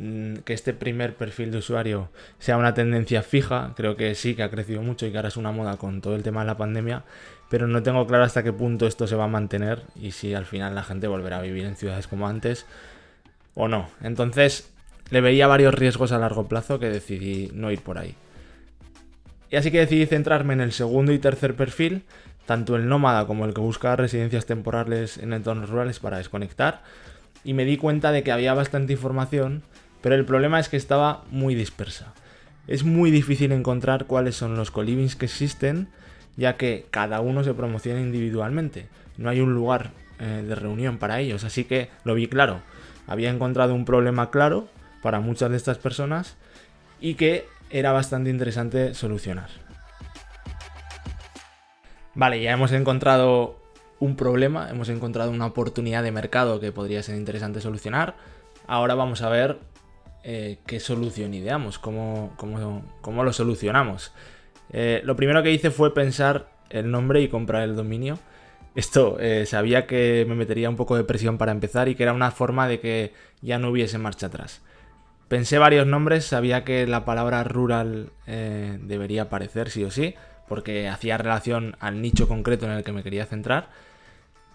Mm, 0.00 0.36
que 0.44 0.52
este 0.52 0.74
primer 0.74 1.16
perfil 1.16 1.50
de 1.50 1.58
usuario 1.58 2.08
sea 2.38 2.56
una 2.56 2.72
tendencia 2.72 3.22
fija, 3.22 3.72
creo 3.76 3.96
que 3.96 4.14
sí 4.14 4.36
que 4.36 4.44
ha 4.44 4.50
crecido 4.50 4.80
mucho 4.80 5.06
y 5.06 5.10
que 5.10 5.16
ahora 5.16 5.28
es 5.28 5.36
una 5.36 5.50
moda 5.50 5.76
con 5.76 6.00
todo 6.00 6.14
el 6.14 6.22
tema 6.22 6.42
de 6.42 6.46
la 6.46 6.56
pandemia, 6.56 7.02
pero 7.50 7.66
no 7.66 7.82
tengo 7.82 8.06
claro 8.06 8.22
hasta 8.22 8.44
qué 8.44 8.52
punto 8.52 8.86
esto 8.86 9.08
se 9.08 9.16
va 9.16 9.24
a 9.24 9.28
mantener 9.28 9.82
y 9.96 10.12
si 10.12 10.34
al 10.34 10.46
final 10.46 10.76
la 10.76 10.84
gente 10.84 11.08
volverá 11.08 11.38
a 11.38 11.42
vivir 11.42 11.64
en 11.64 11.74
ciudades 11.74 12.06
como 12.06 12.28
antes 12.28 12.64
o 13.54 13.66
no. 13.66 13.88
Entonces 14.00 14.70
le 15.10 15.20
veía 15.20 15.48
varios 15.48 15.74
riesgos 15.74 16.12
a 16.12 16.18
largo 16.18 16.46
plazo 16.46 16.78
que 16.78 16.90
decidí 16.90 17.50
no 17.52 17.72
ir 17.72 17.80
por 17.82 17.98
ahí. 17.98 18.14
Y 19.50 19.56
así 19.56 19.72
que 19.72 19.80
decidí 19.80 20.06
centrarme 20.06 20.52
en 20.52 20.60
el 20.60 20.70
segundo 20.70 21.12
y 21.12 21.18
tercer 21.18 21.56
perfil, 21.56 22.04
tanto 22.48 22.74
el 22.74 22.88
nómada 22.88 23.26
como 23.26 23.44
el 23.44 23.52
que 23.52 23.60
busca 23.60 23.94
residencias 23.94 24.46
temporales 24.46 25.18
en 25.18 25.34
entornos 25.34 25.68
rurales 25.70 26.00
para 26.00 26.16
desconectar, 26.16 26.82
y 27.44 27.52
me 27.52 27.64
di 27.64 27.76
cuenta 27.76 28.10
de 28.10 28.24
que 28.24 28.32
había 28.32 28.54
bastante 28.54 28.94
información 28.94 29.62
pero 30.00 30.14
el 30.14 30.24
problema 30.24 30.60
es 30.60 30.68
que 30.68 30.76
estaba 30.76 31.24
muy 31.30 31.54
dispersa. 31.54 32.14
Es 32.66 32.84
muy 32.84 33.10
difícil 33.10 33.52
encontrar 33.52 34.06
cuáles 34.06 34.36
son 34.36 34.56
los 34.56 34.70
colivings 34.70 35.16
que 35.16 35.26
existen, 35.26 35.88
ya 36.36 36.56
que 36.56 36.86
cada 36.90 37.20
uno 37.20 37.42
se 37.42 37.54
promociona 37.54 38.00
individualmente. 38.00 38.88
No 39.16 39.30
hay 39.30 39.40
un 39.40 39.54
lugar 39.54 39.90
eh, 40.20 40.44
de 40.46 40.54
reunión 40.54 40.98
para 40.98 41.20
ellos, 41.20 41.44
así 41.44 41.64
que 41.64 41.88
lo 42.04 42.14
vi 42.14 42.28
claro. 42.28 42.60
Había 43.06 43.30
encontrado 43.30 43.74
un 43.74 43.84
problema 43.84 44.30
claro 44.30 44.68
para 45.02 45.20
muchas 45.20 45.50
de 45.50 45.56
estas 45.56 45.78
personas 45.78 46.36
y 47.00 47.14
que 47.14 47.46
era 47.70 47.92
bastante 47.92 48.30
interesante 48.30 48.94
solucionar. 48.94 49.67
Vale, 52.18 52.42
ya 52.42 52.50
hemos 52.50 52.72
encontrado 52.72 53.60
un 54.00 54.16
problema, 54.16 54.68
hemos 54.70 54.88
encontrado 54.88 55.30
una 55.30 55.46
oportunidad 55.46 56.02
de 56.02 56.10
mercado 56.10 56.58
que 56.58 56.72
podría 56.72 57.00
ser 57.00 57.14
interesante 57.14 57.60
solucionar. 57.60 58.16
Ahora 58.66 58.96
vamos 58.96 59.22
a 59.22 59.28
ver 59.28 59.60
eh, 60.24 60.58
qué 60.66 60.80
solución 60.80 61.32
ideamos, 61.32 61.78
cómo, 61.78 62.34
cómo, 62.36 63.22
lo 63.22 63.32
solucionamos. 63.32 64.12
Eh, 64.72 65.00
lo 65.04 65.14
primero 65.14 65.44
que 65.44 65.52
hice 65.52 65.70
fue 65.70 65.94
pensar 65.94 66.48
el 66.70 66.90
nombre 66.90 67.22
y 67.22 67.28
comprar 67.28 67.62
el 67.62 67.76
dominio. 67.76 68.18
Esto 68.74 69.20
eh, 69.20 69.46
sabía 69.46 69.86
que 69.86 70.26
me 70.28 70.34
metería 70.34 70.68
un 70.68 70.76
poco 70.76 70.96
de 70.96 71.04
presión 71.04 71.38
para 71.38 71.52
empezar 71.52 71.88
y 71.88 71.94
que 71.94 72.02
era 72.02 72.14
una 72.14 72.32
forma 72.32 72.66
de 72.66 72.80
que 72.80 73.12
ya 73.42 73.60
no 73.60 73.70
hubiese 73.70 73.96
marcha 73.96 74.26
atrás. 74.26 74.60
Pensé 75.28 75.58
varios 75.58 75.86
nombres, 75.86 76.24
sabía 76.24 76.64
que 76.64 76.84
la 76.88 77.04
palabra 77.04 77.44
rural 77.44 78.10
debería 78.26 79.22
aparecer 79.22 79.68
sí 79.68 79.84
o 79.84 79.90
sí, 79.90 80.14
porque 80.48 80.88
hacía 80.88 81.18
relación 81.18 81.76
al 81.80 82.02
nicho 82.02 82.28
concreto 82.28 82.66
en 82.66 82.72
el 82.72 82.84
que 82.84 82.92
me 82.92 83.02
quería 83.02 83.26
centrar. 83.26 83.68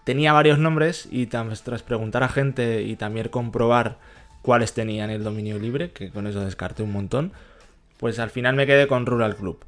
Tenía 0.04 0.34
varios 0.34 0.60
nombres 0.60 1.08
y 1.12 1.28
tras 1.28 1.84
preguntar 1.84 2.24
a 2.24 2.30
gente 2.30 2.82
y 2.84 2.96
también 2.96 3.30
comprobar 3.30 3.98
cuáles 4.42 4.74
tenían 4.74 5.10
el 5.10 5.24
dominio 5.24 5.58
libre, 5.58 5.92
que 5.92 6.10
con 6.10 6.28
eso 6.28 6.44
descarté 6.44 6.84
un 6.84 6.92
montón, 6.92 7.32
pues 7.98 8.20
al 8.20 8.30
final 8.30 8.56
me 8.56 8.66
quedé 8.66 8.88
con 8.88 9.06
Rural 9.06 9.36
Club. 9.36 9.64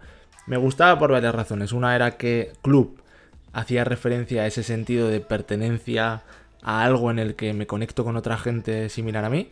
Me 0.46 0.58
gustaba 0.58 1.00
por 1.00 1.12
varias 1.12 1.34
razones. 1.34 1.72
Una 1.72 1.96
era 1.96 2.18
que 2.18 2.52
club 2.62 3.02
hacía 3.54 3.86
referencia 3.86 4.42
a 4.42 4.48
ese 4.48 4.64
sentido 4.64 5.08
de 5.08 5.22
pertenencia 5.22 6.24
a 6.62 6.84
algo 6.84 7.10
en 7.10 7.20
el 7.20 7.36
que 7.36 7.54
me 7.54 7.68
conecto 7.68 8.04
con 8.04 8.18
otra 8.18 8.38
gente 8.38 8.90
similar 8.90 9.24
a 9.24 9.30
mí. 9.30 9.50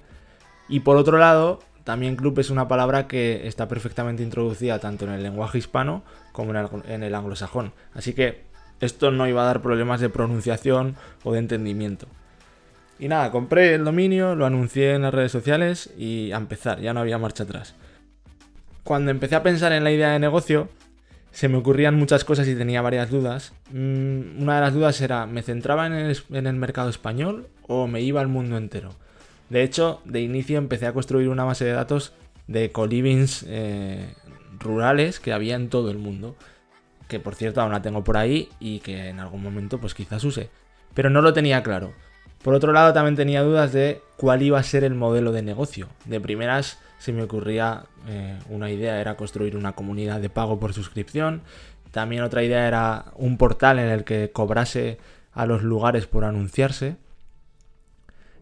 Y 0.67 0.81
por 0.81 0.97
otro 0.97 1.17
lado, 1.17 1.59
también 1.83 2.15
club 2.15 2.39
es 2.39 2.49
una 2.49 2.67
palabra 2.67 3.07
que 3.07 3.47
está 3.47 3.67
perfectamente 3.67 4.23
introducida 4.23 4.79
tanto 4.79 5.05
en 5.05 5.11
el 5.11 5.23
lenguaje 5.23 5.57
hispano 5.57 6.03
como 6.31 6.51
en 6.51 7.03
el, 7.03 7.15
anglosajón. 7.15 7.73
Así 7.93 8.13
que 8.13 8.43
esto 8.79 9.11
no 9.11 9.27
iba 9.27 9.43
a 9.43 9.45
dar 9.45 9.61
problemas 9.61 9.99
de 9.99 10.09
pronunciación 10.09 10.95
o 11.23 11.33
de 11.33 11.39
entendimiento. 11.39 12.07
Y 12.99 13.07
nada, 13.07 13.31
compré 13.31 13.73
el 13.73 13.83
dominio, 13.83 14.35
lo 14.35 14.45
anuncié 14.45 14.93
en 14.93 15.01
las 15.01 15.13
redes 15.13 15.31
sociales 15.31 15.91
y 15.97 16.31
a 16.31 16.37
empezar, 16.37 16.79
ya 16.79 16.93
no 16.93 17.01
había 17.01 17.17
marcha 17.17 17.43
atrás. 17.43 17.75
Cuando 18.83 19.11
empecé 19.11 19.35
a 19.35 19.43
pensar 19.43 19.71
en 19.73 19.83
la 19.83 19.91
idea 19.91 20.11
de 20.11 20.19
negocio, 20.19 20.69
se 21.33 21.49
me 21.49 21.57
ocurrían 21.57 21.95
muchas 21.95 22.23
cosas 22.23 22.47
y 22.47 22.55
tenía 22.55 22.81
varias 22.81 23.09
dudas. 23.09 23.53
Mm, 23.71 24.41
una 24.41 24.55
de 24.55 24.61
las 24.61 24.73
dudas 24.73 25.01
era, 25.01 25.25
¿me 25.25 25.41
centraba 25.41 25.87
en 25.87 25.93
el, 26.47 26.55
mercado 26.55 26.89
español 26.89 27.47
o 27.63 27.87
me 27.87 28.01
iba 28.01 28.21
al 28.21 28.27
mundo 28.27 28.55
entero? 28.55 28.91
De 29.53 29.61
hecho, 29.61 30.01
de 30.03 30.19
inicio 30.19 30.57
empecé 30.57 30.87
a 30.87 30.93
construir 30.93 31.29
una 31.29 31.43
base 31.43 31.63
de 31.63 31.73
datos 31.73 32.13
de 32.47 32.71
colivings 32.71 33.45
eh, 33.47 34.15
rurales 34.57 35.19
que 35.19 35.31
había 35.31 35.53
en 35.53 35.69
todo 35.69 35.91
el 35.91 35.99
mundo. 35.99 36.35
Que 37.07 37.19
por 37.19 37.35
cierto 37.35 37.61
aún 37.61 37.71
la 37.71 37.83
tengo 37.83 38.03
por 38.03 38.17
ahí 38.17 38.49
y 38.59 38.79
que 38.79 39.09
en 39.09 39.19
algún 39.19 39.43
momento 39.43 39.79
pues 39.79 39.93
quizás 39.93 40.23
use. 40.23 40.49
Pero 40.95 41.11
no 41.11 41.21
lo 41.21 41.33
tenía 41.33 41.61
claro. 41.61 41.93
Por 42.41 42.55
otro 42.55 42.73
lado, 42.73 42.93
también 42.93 43.15
tenía 43.15 43.43
dudas 43.43 43.71
de 43.73 44.01
cuál 44.17 44.41
iba 44.41 44.57
a 44.57 44.63
ser 44.63 44.83
el 44.83 44.95
modelo 44.95 45.31
de 45.31 45.43
negocio. 45.43 45.87
De 46.05 46.19
primeras 46.19 46.79
se 46.97 47.13
me 47.13 47.21
ocurría 47.21 47.83
eh, 48.07 48.39
una 48.49 48.71
idea, 48.71 48.99
era 48.99 49.17
construir 49.17 49.55
una 49.55 49.73
comunidad 49.73 50.19
de 50.19 50.31
pago 50.31 50.59
por 50.59 50.73
suscripción. 50.73 51.43
También 51.91 52.23
otra 52.23 52.41
idea 52.41 52.67
era 52.67 53.05
un 53.17 53.37
portal 53.37 53.77
en 53.77 53.89
el 53.89 54.03
que 54.03 54.31
cobrase 54.31 54.97
a 55.31 55.45
los 55.45 55.61
lugares 55.61 56.07
por 56.07 56.25
anunciarse. 56.25 56.95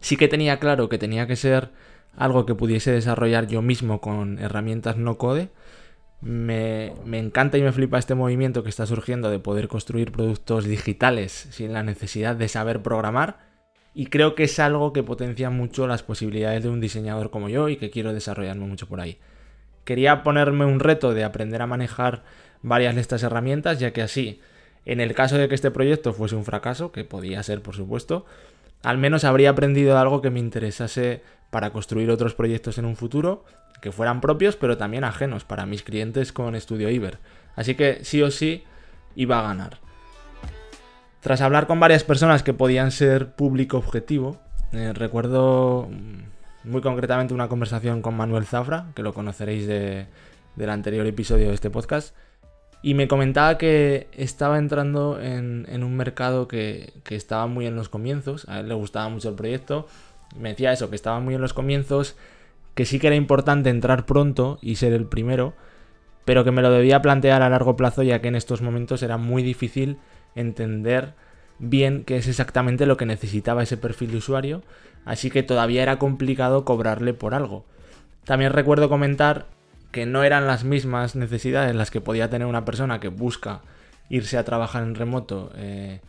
Sí 0.01 0.17
que 0.17 0.27
tenía 0.27 0.59
claro 0.59 0.89
que 0.89 0.97
tenía 0.97 1.27
que 1.27 1.35
ser 1.35 1.69
algo 2.17 2.45
que 2.45 2.55
pudiese 2.55 2.91
desarrollar 2.91 3.47
yo 3.47 3.61
mismo 3.61 4.01
con 4.01 4.39
herramientas 4.39 4.97
no 4.97 5.17
code. 5.17 5.49
Me, 6.19 6.93
me, 7.05 7.17
encanta 7.17 7.57
y 7.57 7.63
me 7.63 7.71
flipa 7.71 7.97
este 7.97 8.13
movimiento 8.13 8.61
que 8.63 8.69
está 8.69 8.85
surgiendo 8.85 9.31
de 9.31 9.39
poder 9.39 9.67
construir 9.67 10.11
productos 10.11 10.65
digitales 10.65 11.47
sin 11.51 11.73
la 11.73 11.81
necesidad 11.81 12.35
de 12.35 12.47
saber 12.47 12.83
programar 12.83 13.51
y 13.93 14.05
creo 14.07 14.35
que 14.35 14.43
es 14.43 14.59
algo 14.59 14.93
que 14.93 15.03
potencia 15.03 15.49
mucho 15.49 15.87
las 15.87 16.03
posibilidades 16.03 16.63
de 16.63 16.69
un 16.69 16.79
diseñador 16.79 17.29
como 17.29 17.49
yo 17.49 17.69
y 17.69 17.77
que 17.77 17.89
quiero 17.89 18.13
desarrollarme 18.13 18.65
mucho 18.65 18.87
por 18.87 19.01
ahí. 19.01 19.17
Quería 19.83 20.23
ponerme 20.23 20.65
un 20.65 20.79
reto 20.79 21.13
de 21.13 21.23
aprender 21.23 21.61
a 21.61 21.67
manejar 21.67 22.23
varias 22.61 22.95
de 22.95 23.01
estas 23.01 23.23
herramientas, 23.23 23.79
ya 23.79 23.91
que 23.91 24.01
así, 24.01 24.39
en 24.85 25.01
el 25.01 25.13
caso 25.13 25.37
de 25.37 25.49
que 25.49 25.55
este 25.55 25.71
proyecto 25.71 26.13
fuese 26.13 26.35
un 26.35 26.45
fracaso, 26.45 26.91
que 26.91 27.03
podía 27.03 27.43
ser 27.43 27.61
por 27.61 27.75
supuesto, 27.75 28.25
al 28.83 28.97
menos 28.97 29.23
habría 29.23 29.51
aprendido 29.51 29.97
algo 29.97 30.21
que 30.21 30.29
me 30.29 30.39
interesase 30.39 31.21
para 31.49 31.71
construir 31.71 32.09
otros 32.09 32.33
proyectos 32.33 32.77
en 32.77 32.85
un 32.85 32.95
futuro, 32.95 33.45
que 33.81 33.91
fueran 33.91 34.21
propios 34.21 34.55
pero 34.55 34.77
también 34.77 35.03
ajenos 35.03 35.43
para 35.43 35.65
mis 35.65 35.83
clientes 35.83 36.31
con 36.31 36.59
Studio 36.59 36.89
Iber. 36.89 37.19
Así 37.55 37.75
que 37.75 38.03
sí 38.03 38.21
o 38.21 38.31
sí 38.31 38.63
iba 39.15 39.39
a 39.39 39.43
ganar. 39.43 39.79
Tras 41.19 41.41
hablar 41.41 41.67
con 41.67 41.79
varias 41.79 42.03
personas 42.03 42.41
que 42.41 42.53
podían 42.53 42.91
ser 42.91 43.33
público 43.33 43.77
objetivo, 43.77 44.39
eh, 44.71 44.93
recuerdo 44.93 45.87
mm, 45.91 46.69
muy 46.69 46.81
concretamente 46.81 47.33
una 47.33 47.47
conversación 47.47 48.01
con 48.01 48.15
Manuel 48.15 48.45
Zafra, 48.45 48.87
que 48.95 49.03
lo 49.03 49.13
conoceréis 49.13 49.67
del 49.67 50.69
anterior 50.69 51.05
episodio 51.05 51.49
de 51.49 51.53
este 51.53 51.69
podcast, 51.69 52.15
y 52.83 52.93
me 52.95 53.07
comentaba 53.07 53.57
que 53.57 54.07
estaba 54.13 54.57
entrando 54.57 55.19
en, 55.21 55.83
un 55.83 55.95
mercado 55.95 56.47
que, 56.47 56.93
que, 57.03 57.15
estaba 57.15 57.47
muy 57.47 57.67
en 57.67 57.75
los 57.75 57.89
comienzos, 57.89 58.47
a 58.49 58.59
él 58.59 58.69
le 58.69 58.73
gustaba 58.73 59.07
mucho 59.09 59.29
el 59.29 59.35
proyecto, 59.35 59.87
me 60.37 60.49
decía 60.49 60.71
eso, 60.71 60.89
que 60.89 60.95
estaba 60.95 61.19
muy 61.19 61.35
en 61.35 61.41
los 61.41 61.53
comienzos, 61.53 62.15
que 62.73 62.85
sí 62.85 62.99
que 62.99 63.07
era 63.07 63.15
importante 63.15 63.69
entrar 63.69 64.05
pronto 64.05 64.57
y 64.61 64.75
ser 64.75 64.93
el 64.93 65.05
primero, 65.05 65.53
pero 66.25 66.43
que 66.43 66.51
me 66.51 66.61
lo 66.61 66.71
debía 66.71 67.01
plantear 67.01 67.41
a 67.41 67.49
largo 67.49 67.75
plazo 67.75 68.03
ya 68.03 68.21
que 68.21 68.29
en 68.29 68.35
estos 68.35 68.61
momentos 68.61 69.03
era 69.03 69.17
muy 69.17 69.43
difícil 69.43 69.97
entender 70.35 71.13
bien 71.59 72.03
qué 72.03 72.17
es 72.17 72.27
exactamente 72.27 72.85
lo 72.85 72.97
que 72.97 73.05
necesitaba 73.05 73.63
ese 73.63 73.77
perfil 73.77 74.11
de 74.11 74.17
usuario, 74.17 74.63
así 75.05 75.29
que 75.29 75.43
todavía 75.43 75.83
era 75.83 75.99
complicado 75.99 76.65
cobrarle 76.65 77.13
por 77.13 77.33
algo. 77.35 77.65
También 78.25 78.53
recuerdo 78.53 78.89
comentar 78.89 79.45
que 79.91 80.05
no 80.05 80.23
eran 80.23 80.47
las 80.47 80.63
mismas 80.63 81.15
necesidades 81.15 81.75
las 81.75 81.91
que 81.91 82.01
podía 82.01 82.29
tener 82.29 82.47
una 82.47 82.65
persona 82.65 82.99
que 82.99 83.09
busca 83.09 83.61
irse 84.09 84.37
a 84.37 84.43
trabajar 84.43 84.83
en 84.83 84.95
remoto 84.95 85.51
eh, 85.55 85.99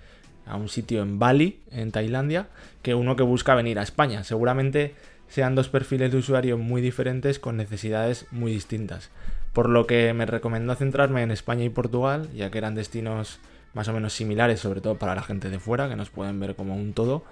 a 0.47 0.57
un 0.57 0.69
sitio 0.69 1.03
en 1.03 1.19
Bali, 1.19 1.61
en 1.71 1.93
Tailandia, 1.93 2.49
que 2.83 2.95
uno 2.95 3.17
que 3.17 3.23
busca 3.23 3.55
venir 3.55 3.79
a 3.79 3.83
España. 3.83 4.25
Seguramente 4.25 4.95
sean 5.29 5.55
dos 5.55 5.69
perfiles 5.69 6.11
de 6.11 6.19
usuario 6.19 6.59
muy 6.59 6.83
diferentes 6.83 7.39
con 7.39 7.57
necesidades 7.57 8.27
muy 8.31 8.53
distintas. 8.53 9.11
Por 9.53 9.69
lo 9.69 9.87
que 9.87 10.12
me 10.15 10.27
recomendó 10.27 10.75
centrarme 10.75 11.23
en 11.23 11.31
España 11.31 11.65
y 11.65 11.69
Portugal, 11.69 12.29
ya 12.35 12.51
que 12.51 12.59
eran 12.59 12.75
destinos 12.75 13.39
más 13.75 13.89
o 13.89 13.93
menos 13.93 14.12
similares, 14.12 14.61
sobre 14.61 14.81
todo 14.81 14.97
para 14.97 15.15
la 15.15 15.23
gente 15.23 15.49
de 15.49 15.59
fuera, 15.59 15.89
que 15.89 15.97
nos 15.97 16.11
pueden 16.11 16.41
ver 16.41 16.55
como 16.55 16.75
un 16.77 16.93
todo. 16.93 17.25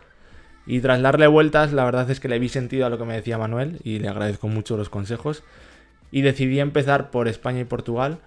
Y 0.67 0.81
tras 0.81 1.03
darle 1.03 1.27
vueltas, 1.27 1.73
la 1.73 1.85
verdad 1.85 2.11
es 2.11 2.21
que 2.21 2.29
le 2.29 2.39
vi 2.39 2.49
sentido 2.49 2.87
a 2.87 2.91
lo 2.91 2.99
que 2.99 3.05
me 3.05 3.15
decía 3.15 3.39
Manuel 3.39 3.81
y 3.83 3.99
le 3.99 4.09
agradezco 4.09 4.49
mucho 4.49 4.77
los 4.77 4.89
consejos 4.89 5.43
y 6.11 6.23
decidí 6.23 6.61
empezar 6.61 7.11
por 7.11 7.29
España 7.29 7.61
y 7.61 7.65
Portugal. 7.65 8.19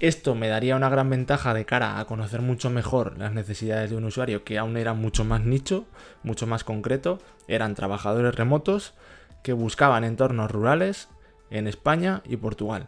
Esto 0.00 0.34
me 0.34 0.48
daría 0.48 0.76
una 0.76 0.88
gran 0.88 1.10
ventaja 1.10 1.54
de 1.54 1.64
cara 1.64 1.98
a 1.98 2.04
conocer 2.04 2.40
mucho 2.40 2.70
mejor 2.70 3.18
las 3.18 3.32
necesidades 3.32 3.90
de 3.90 3.96
un 3.96 4.04
usuario 4.04 4.44
que 4.44 4.58
aún 4.58 4.76
era 4.76 4.94
mucho 4.94 5.24
más 5.24 5.40
nicho, 5.40 5.86
mucho 6.22 6.46
más 6.46 6.62
concreto. 6.62 7.18
Eran 7.48 7.74
trabajadores 7.74 8.34
remotos 8.34 8.94
que 9.42 9.52
buscaban 9.52 10.04
entornos 10.04 10.50
rurales 10.50 11.08
en 11.50 11.66
España 11.66 12.22
y 12.24 12.36
Portugal. 12.36 12.86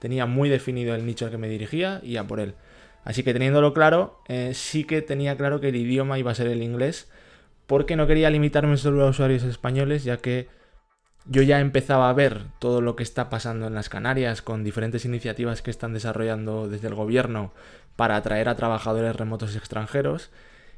Tenía 0.00 0.26
muy 0.26 0.48
definido 0.48 0.94
el 0.94 1.06
nicho 1.06 1.26
al 1.26 1.30
que 1.30 1.38
me 1.38 1.48
dirigía 1.48 2.00
y 2.02 2.16
a 2.16 2.24
por 2.24 2.40
él. 2.40 2.54
Así 3.04 3.22
que 3.22 3.32
teniéndolo 3.32 3.72
claro, 3.72 4.20
eh, 4.28 4.52
sí 4.54 4.84
que 4.84 5.00
tenía 5.00 5.36
claro 5.36 5.60
que 5.60 5.68
el 5.68 5.76
idioma 5.76 6.18
iba 6.18 6.30
a 6.30 6.34
ser 6.34 6.48
el 6.48 6.62
inglés, 6.62 7.08
porque 7.66 7.96
no 7.96 8.06
quería 8.06 8.30
limitarme 8.30 8.76
solo 8.76 9.06
a 9.06 9.10
usuarios 9.10 9.44
españoles, 9.44 10.04
ya 10.04 10.18
que 10.18 10.48
yo 11.28 11.42
ya 11.42 11.60
empezaba 11.60 12.08
a 12.08 12.14
ver 12.14 12.44
todo 12.58 12.80
lo 12.80 12.96
que 12.96 13.02
está 13.02 13.28
pasando 13.28 13.66
en 13.66 13.74
las 13.74 13.90
Canarias 13.90 14.40
con 14.40 14.64
diferentes 14.64 15.04
iniciativas 15.04 15.60
que 15.60 15.70
están 15.70 15.92
desarrollando 15.92 16.68
desde 16.68 16.88
el 16.88 16.94
gobierno 16.94 17.52
para 17.96 18.16
atraer 18.16 18.48
a 18.48 18.56
trabajadores 18.56 19.14
remotos 19.14 19.54
extranjeros. 19.54 20.30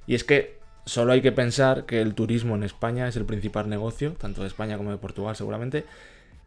Y 0.07 0.16
es 0.16 0.25
que 0.25 0.59
solo 0.87 1.12
hay 1.12 1.23
que 1.23 1.30
pensar 1.30 1.87
que 1.87 2.00
el 2.00 2.14
turismo 2.14 2.57
en 2.57 2.64
España 2.64 3.07
es 3.07 3.16
el 3.16 3.26
principal 3.26 3.69
negocio, 3.69 4.12
tanto 4.14 4.42
de 4.42 4.49
España 4.49 4.76
como 4.76 4.90
de 4.90 4.97
Portugal 4.97 5.37
seguramente, 5.37 5.85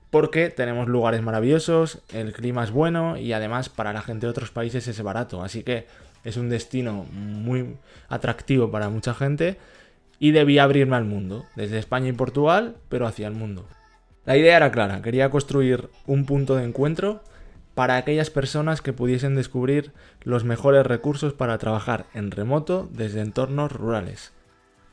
porque 0.09 0.49
tenemos 0.49 0.89
lugares 0.89 1.21
maravillosos, 1.21 2.01
el 2.13 2.33
clima 2.33 2.63
es 2.63 2.71
bueno 2.71 3.17
y 3.17 3.31
además 3.31 3.69
para 3.69 3.93
la 3.93 4.01
gente 4.01 4.25
de 4.25 4.31
otros 4.31 4.51
países 4.51 4.87
es 4.87 5.01
barato. 5.01 5.43
Así 5.43 5.63
que 5.63 5.87
es 6.25 6.35
un 6.35 6.49
destino 6.49 7.05
muy 7.13 7.77
atractivo 8.09 8.69
para 8.69 8.89
mucha 8.89 9.13
gente 9.13 9.57
y 10.19 10.31
debía 10.31 10.63
abrirme 10.63 10.97
al 10.97 11.05
mundo, 11.05 11.45
desde 11.55 11.79
España 11.79 12.09
y 12.09 12.13
Portugal, 12.13 12.75
pero 12.89 13.07
hacia 13.07 13.27
el 13.27 13.33
mundo. 13.33 13.65
La 14.25 14.37
idea 14.37 14.55
era 14.55 14.71
clara, 14.71 15.01
quería 15.01 15.29
construir 15.29 15.89
un 16.07 16.25
punto 16.25 16.55
de 16.55 16.63
encuentro 16.63 17.21
para 17.75 17.97
aquellas 17.97 18.29
personas 18.29 18.81
que 18.81 18.93
pudiesen 18.93 19.35
descubrir 19.35 19.91
los 20.21 20.45
mejores 20.45 20.85
recursos 20.85 21.33
para 21.33 21.57
trabajar 21.57 22.05
en 22.13 22.31
remoto 22.31 22.89
desde 22.93 23.19
entornos 23.19 23.73
rurales. 23.73 24.31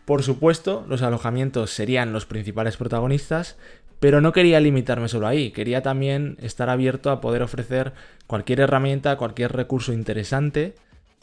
Por 0.04 0.24
supuesto, 0.24 0.84
los 0.88 1.02
alojamientos 1.02 1.70
serían 1.70 2.12
los 2.12 2.26
principales 2.26 2.76
protagonistas, 2.76 3.56
pero 4.00 4.20
no 4.20 4.32
quería 4.32 4.58
limitarme 4.58 5.06
solo 5.06 5.28
ahí, 5.28 5.52
quería 5.52 5.82
también 5.82 6.36
estar 6.40 6.68
abierto 6.68 7.10
a 7.10 7.20
poder 7.20 7.42
ofrecer 7.42 7.92
cualquier 8.26 8.58
herramienta, 8.58 9.16
cualquier 9.16 9.52
recurso 9.52 9.92
interesante 9.92 10.74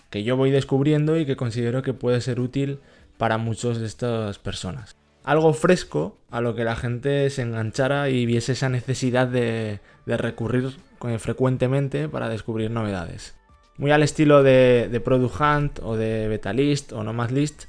que 0.09 0.23
yo 0.23 0.37
voy 0.37 0.51
descubriendo 0.51 1.17
y 1.17 1.25
que 1.25 1.35
considero 1.35 1.81
que 1.81 1.93
puede 1.93 2.21
ser 2.21 2.39
útil 2.39 2.79
para 3.17 3.37
muchas 3.37 3.79
de 3.79 3.87
estas 3.87 4.39
personas 4.39 4.97
algo 5.27 5.53
fresco 5.53 6.17
a 6.31 6.39
lo 6.39 6.55
que 6.55 6.63
la 6.63 6.77
gente 6.77 7.29
se 7.29 7.41
enganchara 7.41 8.10
y 8.10 8.25
viese 8.25 8.53
esa 8.53 8.69
necesidad 8.69 9.27
de, 9.27 9.81
recurrir 10.05 10.77
frecuentemente 11.17 12.07
para 12.07 12.29
descubrir 12.29 12.72
novedades. 12.72 13.36
Muy 13.75 13.91
al 13.91 14.03
estilo 14.03 14.41
de, 14.41 14.88
de, 14.89 15.01
Product 15.01 15.36
Hunt 15.39 15.79
o 15.84 15.98
de 15.98 16.29
Betalist 16.29 16.93
o 16.93 17.03
Nomadlist, 17.03 17.65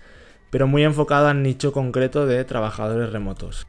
pero 0.51 0.69
muy 0.69 0.85
enfocado 0.85 1.27
al 1.27 1.43
nicho 1.43 1.73
concreto 1.73 2.27
de 2.27 2.45
trabajadores 2.45 3.11
remotos. 3.11 3.67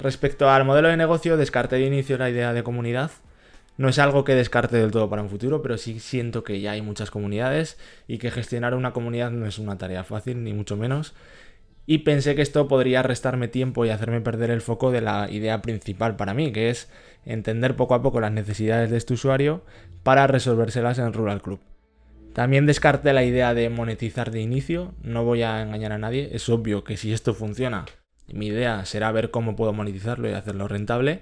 Respecto 0.00 0.50
al 0.50 0.64
modelo 0.64 0.88
de 0.88 0.96
negocio, 0.96 1.36
descarté 1.36 1.76
de 1.76 1.86
inicio 1.86 2.18
la 2.18 2.28
idea 2.28 2.52
de 2.52 2.64
comunidad. 2.64 3.12
No 3.76 3.88
es 3.88 4.00
algo 4.00 4.24
que 4.24 4.34
descarte 4.34 4.78
del 4.78 4.90
todo 4.90 5.08
para 5.08 5.22
un 5.22 5.30
futuro, 5.30 5.62
pero 5.62 5.78
sí 5.78 6.00
siento 6.00 6.42
que 6.42 6.60
ya 6.60 6.72
hay 6.72 6.82
muchas 6.82 7.12
comunidades 7.12 7.78
y 8.08 8.18
que 8.18 8.32
gestionar 8.32 8.74
una 8.74 8.92
comunidad 8.92 9.30
no 9.30 9.46
es 9.46 9.60
una 9.60 9.78
tarea 9.78 10.02
fácil, 10.02 10.42
ni 10.42 10.52
mucho 10.52 10.76
menos 10.76 11.14
y 11.86 11.98
pensé 11.98 12.34
que 12.34 12.42
esto 12.42 12.68
podría 12.68 13.02
restarme 13.02 13.48
tiempo 13.48 13.84
y 13.84 13.90
hacerme 13.90 14.20
perder 14.20 14.50
el 14.50 14.60
foco 14.60 14.90
de 14.90 15.00
la 15.00 15.30
idea 15.30 15.62
principal 15.62 16.16
para 16.16 16.34
mí, 16.34 16.52
que 16.52 16.70
es 16.70 16.88
entender 17.24 17.76
poco 17.76 17.94
a 17.94 18.02
poco 18.02 18.20
las 18.20 18.32
necesidades 18.32 18.90
de 18.90 18.96
este 18.96 19.14
usuario 19.14 19.62
para 20.02 20.26
resolvérselas 20.26 20.98
en 20.98 21.12
Rural 21.12 21.42
Club. 21.42 21.60
También 22.32 22.66
descarté 22.66 23.12
la 23.12 23.24
idea 23.24 23.52
de 23.52 23.68
monetizar 23.68 24.30
de 24.30 24.40
inicio, 24.40 24.94
no 25.02 25.24
voy 25.24 25.42
a 25.42 25.60
engañar 25.60 25.92
a 25.92 25.98
nadie, 25.98 26.30
es 26.32 26.48
obvio 26.48 26.82
que 26.82 26.96
si 26.96 27.12
esto 27.12 27.34
funciona, 27.34 27.84
mi 28.32 28.46
idea 28.46 28.84
será 28.86 29.12
ver 29.12 29.30
cómo 29.30 29.54
puedo 29.54 29.72
monetizarlo 29.72 30.28
y 30.28 30.32
hacerlo 30.32 30.66
rentable, 30.66 31.20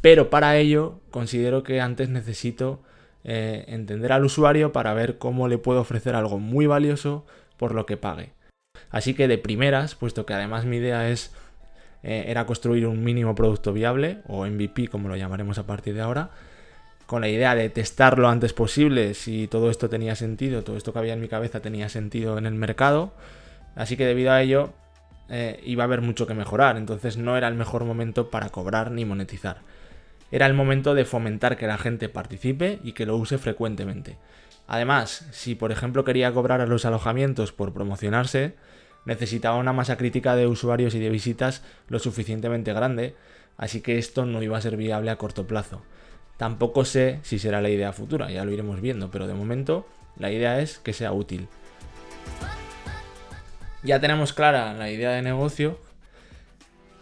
pero 0.00 0.30
para 0.30 0.56
ello 0.56 1.00
considero 1.10 1.62
que 1.62 1.80
antes 1.80 2.08
necesito 2.08 2.82
eh, 3.22 3.64
entender 3.68 4.12
al 4.12 4.24
usuario 4.24 4.72
para 4.72 4.92
ver 4.92 5.18
cómo 5.18 5.46
le 5.46 5.56
puedo 5.56 5.80
ofrecer 5.80 6.14
algo 6.14 6.38
muy 6.38 6.66
valioso 6.66 7.24
por 7.56 7.74
lo 7.74 7.86
que 7.86 7.96
pague. 7.96 8.33
Así 8.94 9.12
que 9.12 9.26
de 9.26 9.38
primeras, 9.38 9.96
puesto 9.96 10.24
que 10.24 10.34
además 10.34 10.66
mi 10.66 10.76
idea 10.76 11.10
es 11.10 11.32
eh, 12.04 12.26
era 12.28 12.46
construir 12.46 12.86
un 12.86 13.02
mínimo 13.02 13.34
producto 13.34 13.72
viable, 13.72 14.18
o 14.28 14.46
MVP 14.46 14.86
como 14.86 15.08
lo 15.08 15.16
llamaremos 15.16 15.58
a 15.58 15.66
partir 15.66 15.94
de 15.94 16.00
ahora, 16.00 16.30
con 17.06 17.20
la 17.20 17.28
idea 17.28 17.56
de 17.56 17.68
testar 17.70 18.20
lo 18.20 18.28
antes 18.28 18.52
posible 18.52 19.14
si 19.14 19.48
todo 19.48 19.68
esto 19.68 19.88
tenía 19.88 20.14
sentido, 20.14 20.62
todo 20.62 20.76
esto 20.76 20.92
que 20.92 21.00
había 21.00 21.14
en 21.14 21.20
mi 21.20 21.26
cabeza 21.26 21.58
tenía 21.58 21.88
sentido 21.88 22.38
en 22.38 22.46
el 22.46 22.54
mercado. 22.54 23.12
Así 23.74 23.96
que 23.96 24.06
debido 24.06 24.30
a 24.30 24.40
ello 24.40 24.72
eh, 25.28 25.60
iba 25.64 25.82
a 25.82 25.86
haber 25.86 26.00
mucho 26.00 26.28
que 26.28 26.34
mejorar, 26.34 26.76
entonces 26.76 27.16
no 27.16 27.36
era 27.36 27.48
el 27.48 27.54
mejor 27.56 27.84
momento 27.84 28.30
para 28.30 28.50
cobrar 28.50 28.92
ni 28.92 29.04
monetizar. 29.04 29.56
Era 30.30 30.46
el 30.46 30.54
momento 30.54 30.94
de 30.94 31.04
fomentar 31.04 31.56
que 31.56 31.66
la 31.66 31.78
gente 31.78 32.08
participe 32.08 32.78
y 32.84 32.92
que 32.92 33.06
lo 33.06 33.16
use 33.16 33.38
frecuentemente. 33.38 34.18
Además, 34.68 35.26
si 35.32 35.56
por 35.56 35.72
ejemplo 35.72 36.04
quería 36.04 36.30
cobrar 36.30 36.60
a 36.60 36.66
los 36.66 36.84
alojamientos 36.84 37.50
por 37.50 37.72
promocionarse, 37.72 38.54
necesitaba 39.04 39.56
una 39.56 39.72
masa 39.72 39.96
crítica 39.96 40.36
de 40.36 40.46
usuarios 40.46 40.94
y 40.94 40.98
de 40.98 41.10
visitas 41.10 41.62
lo 41.88 41.98
suficientemente 41.98 42.72
grande, 42.72 43.14
así 43.56 43.80
que 43.80 43.98
esto 43.98 44.26
no 44.26 44.42
iba 44.42 44.58
a 44.58 44.62
ser 44.62 44.76
viable 44.76 45.10
a 45.10 45.16
corto 45.16 45.46
plazo. 45.46 45.82
Tampoco 46.36 46.84
sé 46.84 47.20
si 47.22 47.38
será 47.38 47.62
la 47.62 47.70
idea 47.70 47.92
futura, 47.92 48.30
ya 48.30 48.44
lo 48.44 48.52
iremos 48.52 48.80
viendo, 48.80 49.10
pero 49.10 49.26
de 49.26 49.34
momento 49.34 49.86
la 50.16 50.32
idea 50.32 50.60
es 50.60 50.78
que 50.78 50.92
sea 50.92 51.12
útil. 51.12 51.48
Ya 53.82 54.00
tenemos 54.00 54.32
clara 54.32 54.72
la 54.74 54.90
idea 54.90 55.10
de 55.10 55.22
negocio. 55.22 55.78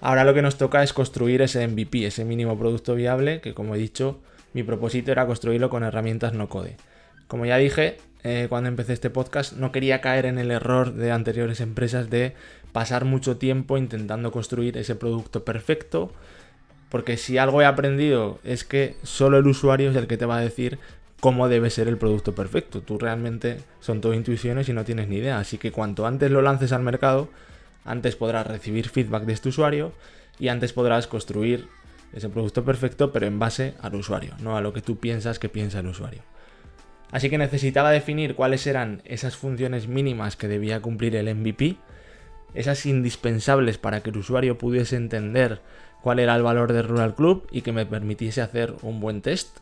Ahora 0.00 0.24
lo 0.24 0.34
que 0.34 0.42
nos 0.42 0.58
toca 0.58 0.82
es 0.82 0.92
construir 0.92 1.40
ese 1.40 1.66
MVP, 1.66 2.06
ese 2.06 2.24
mínimo 2.24 2.58
producto 2.58 2.94
viable, 2.96 3.40
que 3.40 3.54
como 3.54 3.74
he 3.74 3.78
dicho, 3.78 4.20
mi 4.52 4.64
propósito 4.64 5.12
era 5.12 5.26
construirlo 5.26 5.70
con 5.70 5.84
herramientas 5.84 6.34
no 6.34 6.48
code. 6.48 6.76
Como 7.32 7.46
ya 7.46 7.56
dije, 7.56 7.96
eh, 8.24 8.44
cuando 8.50 8.68
empecé 8.68 8.92
este 8.92 9.08
podcast, 9.08 9.54
no 9.54 9.72
quería 9.72 10.02
caer 10.02 10.26
en 10.26 10.36
el 10.36 10.50
error 10.50 10.92
de 10.92 11.12
anteriores 11.12 11.62
empresas 11.62 12.10
de 12.10 12.34
pasar 12.72 13.06
mucho 13.06 13.38
tiempo 13.38 13.78
intentando 13.78 14.30
construir 14.30 14.76
ese 14.76 14.96
producto 14.96 15.42
perfecto, 15.42 16.12
porque 16.90 17.16
si 17.16 17.38
algo 17.38 17.62
he 17.62 17.64
aprendido 17.64 18.38
es 18.44 18.64
que 18.64 18.96
solo 19.02 19.38
el 19.38 19.46
usuario 19.46 19.88
es 19.88 19.96
el 19.96 20.08
que 20.08 20.18
te 20.18 20.26
va 20.26 20.36
a 20.36 20.40
decir 20.42 20.78
cómo 21.20 21.48
debe 21.48 21.70
ser 21.70 21.88
el 21.88 21.96
producto 21.96 22.34
perfecto. 22.34 22.82
Tú 22.82 22.98
realmente 22.98 23.60
son 23.80 24.02
todo 24.02 24.12
intuiciones 24.12 24.68
y 24.68 24.74
no 24.74 24.84
tienes 24.84 25.08
ni 25.08 25.16
idea, 25.16 25.38
así 25.38 25.56
que 25.56 25.72
cuanto 25.72 26.06
antes 26.06 26.30
lo 26.30 26.42
lances 26.42 26.72
al 26.72 26.82
mercado, 26.82 27.30
antes 27.86 28.14
podrás 28.14 28.46
recibir 28.46 28.90
feedback 28.90 29.24
de 29.24 29.32
este 29.32 29.48
usuario 29.48 29.94
y 30.38 30.48
antes 30.48 30.74
podrás 30.74 31.06
construir 31.06 31.66
ese 32.12 32.28
producto 32.28 32.62
perfecto, 32.62 33.10
pero 33.10 33.24
en 33.24 33.38
base 33.38 33.72
al 33.80 33.94
usuario, 33.94 34.34
no 34.42 34.54
a 34.58 34.60
lo 34.60 34.74
que 34.74 34.82
tú 34.82 34.98
piensas 34.98 35.38
que 35.38 35.48
piensa 35.48 35.80
el 35.80 35.86
usuario. 35.86 36.30
Así 37.12 37.30
que 37.30 37.38
necesitaba 37.38 37.90
definir 37.90 38.34
cuáles 38.34 38.66
eran 38.66 39.02
esas 39.04 39.36
funciones 39.36 39.86
mínimas 39.86 40.34
que 40.34 40.48
debía 40.48 40.80
cumplir 40.80 41.14
el 41.14 41.32
MVP, 41.32 41.76
esas 42.54 42.84
indispensables 42.86 43.78
para 43.78 44.00
que 44.00 44.10
el 44.10 44.16
usuario 44.16 44.58
pudiese 44.58 44.96
entender 44.96 45.60
cuál 46.02 46.18
era 46.18 46.34
el 46.34 46.42
valor 46.42 46.72
de 46.72 46.82
Rural 46.82 47.14
Club 47.14 47.46
y 47.50 47.60
que 47.60 47.72
me 47.72 47.86
permitiese 47.86 48.40
hacer 48.40 48.74
un 48.82 48.98
buen 48.98 49.20
test. 49.20 49.58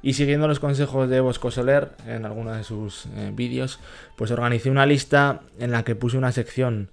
Y 0.00 0.14
siguiendo 0.14 0.48
los 0.48 0.60
consejos 0.60 1.08
de 1.08 1.20
Bosco 1.20 1.50
Soler 1.50 1.92
en 2.06 2.24
alguno 2.24 2.52
de 2.52 2.64
sus 2.64 3.06
eh, 3.14 3.30
vídeos, 3.32 3.78
pues 4.16 4.30
organicé 4.30 4.70
una 4.70 4.86
lista 4.86 5.42
en 5.60 5.70
la 5.70 5.84
que 5.84 5.94
puse 5.94 6.18
una 6.18 6.32
sección 6.32 6.90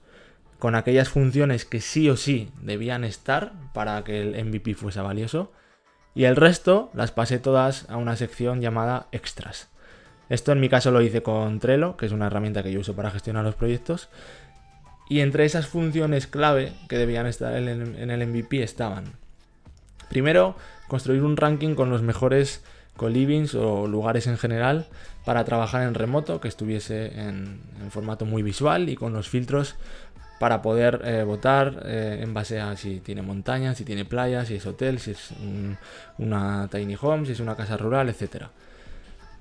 con 0.59 0.75
aquellas 0.75 1.09
funciones 1.09 1.63
que 1.63 1.79
sí 1.79 2.09
o 2.09 2.17
sí 2.17 2.51
debían 2.61 3.05
estar 3.05 3.53
para 3.73 4.03
que 4.03 4.21
el 4.21 4.45
MVP 4.45 4.75
fuese 4.75 4.99
valioso. 4.99 5.53
Y 6.15 6.25
el 6.25 6.35
resto 6.35 6.89
las 6.93 7.11
pasé 7.11 7.39
todas 7.39 7.89
a 7.89 7.97
una 7.97 8.15
sección 8.15 8.61
llamada 8.61 9.07
extras. 9.11 9.69
Esto 10.29 10.51
en 10.51 10.59
mi 10.59 10.69
caso 10.69 10.91
lo 10.91 11.01
hice 11.01 11.23
con 11.23 11.59
Trello, 11.59 11.97
que 11.97 12.05
es 12.05 12.11
una 12.11 12.27
herramienta 12.27 12.63
que 12.63 12.71
yo 12.71 12.79
uso 12.79 12.95
para 12.95 13.11
gestionar 13.11 13.43
los 13.43 13.55
proyectos. 13.55 14.09
Y 15.09 15.21
entre 15.21 15.45
esas 15.45 15.67
funciones 15.67 16.27
clave 16.27 16.73
que 16.87 16.97
debían 16.97 17.25
estar 17.25 17.55
en 17.55 17.67
el 18.11 18.27
MVP 18.27 18.61
estaban, 18.61 19.13
primero, 20.09 20.55
construir 20.87 21.23
un 21.23 21.37
ranking 21.37 21.73
con 21.73 21.89
los 21.89 22.03
mejores 22.03 22.63
co-livings 22.99 23.55
o 23.55 23.87
lugares 23.87 24.27
en 24.27 24.37
general 24.37 24.87
para 25.25 25.45
trabajar 25.45 25.83
en 25.83 25.93
remoto, 25.93 26.41
que 26.41 26.47
estuviese 26.47 27.19
en, 27.19 27.61
formato 27.89 28.25
muy 28.25 28.43
visual 28.43 28.89
y 28.89 28.95
con 28.95 29.13
los 29.13 29.29
filtros 29.29 29.75
para 30.39 30.61
poder 30.61 31.01
eh, 31.03 31.23
votar 31.23 31.83
eh, 31.85 32.21
en 32.23 32.33
base 32.33 32.59
a 32.59 32.75
si 32.77 33.01
tiene 33.01 33.21
montaña, 33.21 33.75
si 33.75 33.83
tiene 33.83 34.05
playa, 34.05 34.45
si 34.45 34.55
es 34.55 34.65
hotel, 34.65 34.99
si 34.99 35.11
es 35.11 35.31
una 36.17 36.67
tiny 36.71 36.97
home, 36.99 37.25
si 37.25 37.33
es 37.33 37.39
una 37.41 37.55
casa 37.55 37.77
rural, 37.77 38.09
etc. 38.09 38.45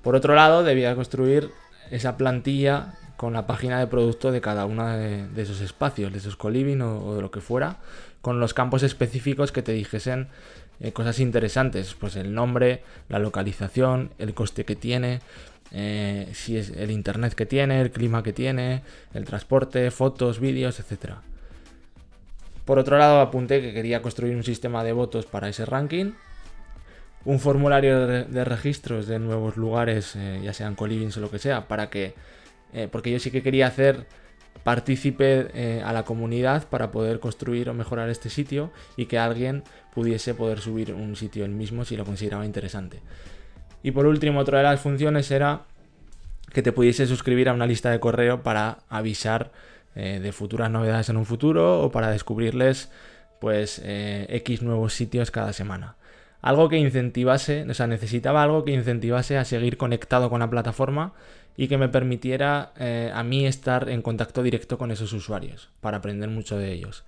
Por 0.03 0.15
otro 0.15 0.35
lado, 0.35 0.63
debía 0.63 0.93
construir 0.95 1.51
esa 1.89 2.17
plantilla 2.17 2.93
con 3.15 3.33
la 3.33 3.47
página 3.47 3.79
de 3.79 3.87
producto 3.87 4.31
de 4.31 4.41
cada 4.41 4.65
uno 4.65 4.87
de, 4.87 5.27
esos 5.35 5.61
espacios, 5.61 6.11
de 6.11 6.19
esos 6.19 6.35
coliving 6.35 6.81
o, 6.81 7.15
de 7.15 7.21
lo 7.21 7.31
que 7.31 7.41
fuera, 7.41 7.77
con 8.21 8.39
los 8.39 8.53
campos 8.53 8.83
específicos 8.83 9.51
que 9.51 9.61
te 9.61 9.73
dijesen 9.73 10.27
eh, 10.79 10.93
cosas 10.93 11.19
interesantes, 11.19 11.95
pues 11.99 12.15
el 12.15 12.33
nombre, 12.33 12.83
la 13.09 13.19
localización, 13.19 14.11
el 14.19 14.33
coste 14.33 14.63
que 14.63 14.77
tiene, 14.77 15.19
eh, 15.71 16.27
si 16.33 16.57
es 16.57 16.71
el 16.71 16.91
internet 16.91 17.33
que 17.33 17.45
tiene, 17.45 17.81
el 17.81 17.91
clima 17.91 18.23
que 18.23 18.33
tiene, 18.33 18.81
el 19.13 19.25
transporte, 19.25 19.91
fotos, 19.91 20.39
vídeos, 20.39 20.79
etc. 20.79 21.15
Por 22.65 22.79
otro 22.79 22.97
lado, 22.97 23.19
apunté 23.21 23.61
que 23.61 23.73
quería 23.73 24.01
construir 24.01 24.35
un 24.35 24.43
sistema 24.43 24.83
de 24.83 24.93
votos 24.93 25.25
para 25.25 25.49
ese 25.49 25.65
ranking, 25.65 26.13
un 27.25 27.39
formulario 27.39 28.07
de, 28.07 28.45
registros 28.45 29.07
de 29.07 29.19
nuevos 29.19 29.57
lugares, 29.57 30.15
eh, 30.15 30.39
ya 30.43 30.53
sean 30.53 30.75
colivings 30.75 31.17
o 31.17 31.19
lo 31.19 31.29
que 31.29 31.39
sea, 31.39 31.67
para 31.67 31.89
que, 31.89 32.13
porque 32.91 33.11
yo 33.11 33.19
sí 33.19 33.31
que 33.31 33.41
quería 33.41 33.67
hacer 33.67 34.05
partícipe 34.63 35.81
a 35.83 35.91
la 35.91 36.03
comunidad 36.03 36.67
para 36.67 36.91
poder 36.91 37.19
construir 37.19 37.69
o 37.69 37.73
mejorar 37.73 38.09
este 38.09 38.29
sitio 38.29 38.71
y 38.95 39.07
que 39.07 39.17
alguien 39.17 39.63
pudiese 39.93 40.33
poder 40.33 40.59
subir 40.59 40.93
un 40.93 41.15
sitio 41.15 41.45
el 41.45 41.51
mismo 41.51 41.83
si 41.83 41.97
lo 41.97 42.05
consideraba 42.05 42.45
interesante. 42.45 43.01
Y 43.83 43.91
por 43.91 44.05
último, 44.05 44.39
otra 44.39 44.59
de 44.59 44.65
las 44.65 44.81
funciones 44.81 45.31
era 45.31 45.61
que 46.51 46.61
te 46.61 46.71
pudiese 46.71 47.05
suscribir 47.05 47.49
a 47.49 47.53
una 47.53 47.67
lista 47.67 47.91
de 47.91 47.99
correo 47.99 48.43
para 48.43 48.79
avisar 48.89 49.51
eh, 49.95 50.19
de 50.21 50.31
futuras 50.31 50.69
novedades 50.69 51.09
en 51.09 51.17
un 51.17 51.25
futuro 51.25 51.81
o 51.81 51.91
para 51.91 52.11
descubrirles 52.11 52.89
pues 53.39 53.81
eh, 53.83 54.27
X 54.29 54.61
nuevos 54.61 54.93
sitios 54.93 55.31
cada 55.31 55.53
semana. 55.53 55.95
Algo 56.41 56.69
que 56.69 56.77
incentivase, 56.77 57.65
o 57.69 57.73
sea, 57.73 57.87
necesitaba 57.87 58.43
algo 58.43 58.63
que 58.63 58.71
incentivase 58.71 59.37
a 59.37 59.45
seguir 59.45 59.77
conectado 59.77 60.29
con 60.29 60.39
la 60.39 60.49
plataforma 60.49 61.13
y 61.57 61.67
que 61.67 61.77
me 61.77 61.89
permitiera 61.89 62.71
eh, 62.77 63.11
a 63.13 63.23
mí 63.23 63.45
estar 63.45 63.89
en 63.89 64.01
contacto 64.01 64.43
directo 64.43 64.77
con 64.77 64.91
esos 64.91 65.11
usuarios 65.11 65.69
para 65.81 65.97
aprender 65.97 66.29
mucho 66.29 66.57
de 66.57 66.71
ellos. 66.71 67.03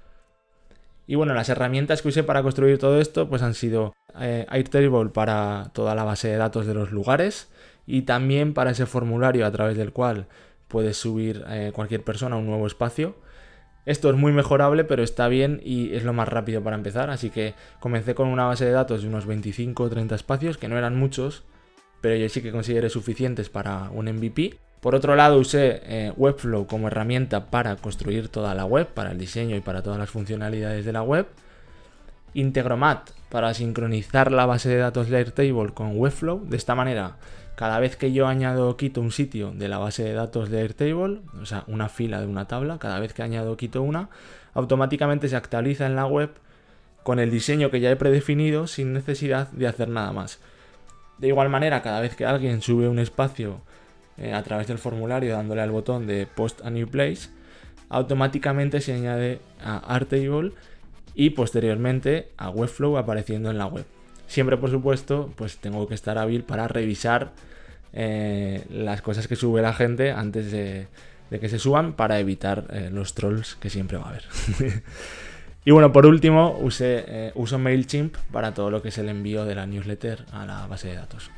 Y 1.12 1.16
bueno, 1.16 1.34
las 1.34 1.50
herramientas 1.50 2.02
que 2.02 2.08
usé 2.08 2.24
para 2.24 2.42
construir 2.42 2.78
todo 2.78 3.02
esto 3.02 3.28
pues 3.28 3.42
han 3.42 3.54
sido 3.54 3.92
eh, 4.18 4.46
Airtable 4.48 5.10
para 5.10 5.70
toda 5.74 5.94
la 5.94 6.06
base 6.06 6.30
de 6.30 6.38
datos 6.38 6.66
de 6.66 6.74
los 6.74 6.94
lugares 6.94 7.50
y 7.86 8.04
también 8.04 8.54
para 8.54 8.72
ese 8.72 8.86
formulario 8.86 9.46
a 9.46 9.52
través 9.52 9.76
del 9.76 9.92
cual 9.92 10.28
puedes 10.70 10.96
subir 10.96 11.44
eh, 11.50 11.74
cualquier 11.76 12.02
persona 12.02 12.38
a 12.38 12.40
un 12.40 12.46
nuevo 12.46 12.66
espacio. 12.66 13.18
Esto 13.86 14.10
es 14.10 14.16
muy 14.16 14.32
mejorable, 14.32 14.86
pero 14.86 15.04
está 15.04 15.28
bien 15.28 15.60
y 15.66 15.94
es 15.94 16.06
lo 16.06 16.14
más 16.14 16.30
rápido 16.30 16.64
para 16.64 16.78
empezar. 16.78 17.10
Así 17.10 17.30
que 17.30 17.56
comencé 17.82 18.16
con 18.16 18.30
una 18.30 18.46
base 18.46 18.64
de 18.64 18.72
datos 18.72 19.02
de 19.02 19.10
unos 19.10 19.26
25 19.26 19.84
o 19.84 19.90
30 19.90 20.16
espacios, 20.16 20.58
que 20.58 20.70
no 20.70 20.78
eran 20.78 20.96
muchos, 20.96 21.44
pero 22.00 22.16
yo 22.16 22.30
sí 22.30 22.42
que 22.42 22.54
consideré 22.54 22.90
suficientes 22.90 23.50
para 23.50 23.90
un 23.90 24.06
MVP. 24.06 24.58
Por 24.82 24.96
otro 24.96 25.16
lado, 25.16 25.38
usé 25.38 25.82
eh, 25.86 26.12
Webflow 26.18 26.66
como 26.66 26.88
herramienta 26.88 27.52
para 27.52 27.76
construir 27.76 28.30
toda 28.30 28.56
la 28.56 28.66
web, 28.66 28.88
para 28.88 29.12
el 29.12 29.20
diseño 29.20 29.56
y 29.56 29.62
para 29.62 29.84
todas 29.84 30.00
las 30.00 30.10
funcionalidades 30.10 30.86
de 30.86 30.92
la 30.92 31.04
web. 31.04 31.28
Integromat 32.34 33.12
para 33.30 33.54
sincronizar 33.54 34.32
la 34.32 34.48
base 34.48 34.70
de 34.70 34.78
datos 34.78 35.08
de 35.08 35.18
Airtable 35.18 35.72
con 35.76 35.98
Webflow. 35.98 36.48
De 36.48 36.58
esta 36.58 36.74
manera, 36.74 37.18
cada 37.56 37.80
vez 37.80 37.96
que 37.96 38.12
yo 38.12 38.26
añado 38.26 38.70
o 38.70 38.76
quito 38.76 39.02
un 39.02 39.12
sitio 39.12 39.52
de 39.52 39.68
la 39.68 39.78
base 39.78 40.04
de 40.04 40.14
datos 40.14 40.50
de 40.50 40.62
Airtable, 40.62 41.22
o 41.40 41.46
sea, 41.46 41.64
una 41.68 41.88
fila 41.88 42.20
de 42.20 42.26
una 42.26 42.48
tabla, 42.48 42.80
cada 42.80 43.00
vez 43.00 43.14
que 43.14 43.22
añado 43.22 43.52
o 43.52 43.58
quito 43.58 43.84
una, 43.84 44.10
automáticamente 44.56 45.30
se 45.30 45.36
actualiza 45.36 45.86
en 45.86 45.96
la 45.96 46.08
web 46.08 46.32
con 47.04 47.20
el 47.20 47.30
diseño 47.30 47.70
que 47.70 47.82
ya 47.82 47.92
he 47.92 47.96
predefinido 47.96 48.66
sin 48.66 48.94
necesidad 48.94 49.48
de 49.52 49.68
hacer 49.68 49.90
nada 49.90 50.12
más. 50.12 50.40
De 51.20 51.28
igual 51.28 51.50
manera, 51.50 51.84
cada 51.84 52.02
vez 52.02 52.16
que 52.16 52.26
alguien 52.26 52.64
sube 52.64 52.88
un 52.88 52.98
espacio 52.98 53.62
eh, 54.18 54.34
a 54.34 54.44
través 54.44 54.68
del 54.68 54.78
formulario 54.78 55.34
dándole 55.34 55.62
al 55.62 55.72
botón 55.72 56.08
de 56.08 56.28
Post 56.28 56.62
a 56.66 56.70
New 56.70 56.88
Place, 56.88 57.30
automáticamente 57.90 58.82
se 58.82 58.94
añade 58.94 59.40
a 59.64 59.78
Artable 59.78 60.52
y 61.14 61.32
posteriormente 61.32 62.30
a 62.38 62.50
Webflow 62.50 62.98
apareciendo 62.98 63.52
en 63.52 63.58
la 63.58 63.66
web. 63.66 63.86
Siempre, 64.28 64.58
por 64.58 64.70
supuesto, 64.70 65.32
pues 65.36 65.58
tengo 65.58 65.88
que 65.88 65.94
estar 65.94 66.18
hábil 66.18 66.44
para 66.44 66.68
revisar 66.68 67.34
eh, 67.94 68.66
las 68.70 69.02
cosas 69.02 69.28
que 69.28 69.36
sube 69.36 69.62
la 69.62 69.74
gente 69.74 70.12
antes 70.12 70.52
de, 70.52 70.88
que 71.30 71.50
se 71.50 71.60
suban 71.60 71.94
para 71.94 72.20
evitar 72.20 72.68
eh, 72.72 72.90
los 72.92 73.14
trolls 73.14 73.56
que 73.56 73.70
siempre 73.70 73.98
va 73.98 74.06
a 74.06 74.10
haber. 74.10 74.24
y 75.66 75.72
bueno, 75.72 75.92
por 75.92 76.06
último, 76.06 76.58
uso 76.62 77.60
MailChimp 77.60 78.16
para 78.32 78.54
todo 78.54 78.72
lo 78.72 78.82
que 78.82 78.90
es 78.90 78.98
el 78.98 79.10
envío 79.10 79.44
de 79.44 79.56
la 79.56 79.66
newsletter 79.66 80.26
a 80.32 80.46
la 80.46 80.66
base 80.68 80.88
de 80.88 80.96
datos. 80.96 81.30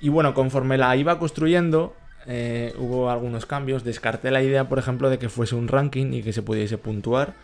Y 0.00 0.08
bueno, 0.08 0.34
conforme 0.34 0.78
la 0.78 0.94
iba 0.96 1.18
construyendo, 1.18 1.94
eh, 2.26 2.74
hubo 2.78 3.10
algunos 3.10 3.46
cambios. 3.46 3.84
Descarté 3.84 4.30
la 4.30 4.42
idea, 4.42 4.68
por 4.68 4.78
ejemplo, 4.78 5.10
de 5.10 5.18
que 5.18 5.28
fuese 5.28 5.54
un 5.54 5.68
ranking 5.68 6.12
y 6.12 6.22
que 6.22 6.32
se 6.32 6.42
pudiese 6.42 6.78
puntuar. 6.78 7.34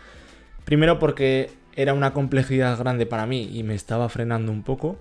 Primero 0.65 0.99
porque 0.99 1.51
era 1.75 1.95
una 1.95 2.13
complejidad 2.13 2.79
grande 2.79 3.07
para 3.07 3.27
mí 3.27 3.51
y 3.53 3.63
me 3.63 3.75
estaba 3.75 4.09
frenando 4.09 4.53
un 4.53 4.63
poco. 4.63 4.99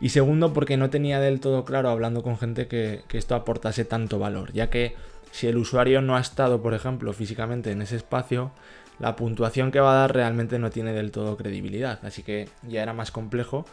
Y 0.00 0.10
segundo 0.10 0.52
porque 0.52 0.76
no 0.76 0.88
tenía 0.88 1.20
del 1.20 1.40
todo 1.40 1.64
claro, 1.64 1.90
hablando 1.90 2.22
con 2.22 2.38
gente, 2.38 2.66
que, 2.66 3.02
que 3.08 3.18
esto 3.18 3.34
aportase 3.34 3.84
tanto 3.84 4.18
valor. 4.18 4.52
Ya 4.52 4.70
que 4.70 4.94
si 5.30 5.46
el 5.46 5.58
usuario 5.58 6.00
no 6.00 6.16
ha 6.16 6.20
estado, 6.20 6.62
por 6.62 6.74
ejemplo, 6.74 7.12
físicamente 7.12 7.70
en 7.70 7.82
ese 7.82 7.96
espacio, 7.96 8.52
la 8.98 9.16
puntuación 9.16 9.70
que 9.70 9.80
va 9.80 9.92
a 9.92 10.00
dar 10.00 10.14
realmente 10.14 10.58
no 10.58 10.70
tiene 10.70 10.92
del 10.92 11.10
todo 11.10 11.36
credibilidad. 11.36 11.98
Así 12.02 12.22
que 12.22 12.48
ya 12.66 12.82
era 12.82 12.92
más 12.92 13.10
complejo 13.10 13.66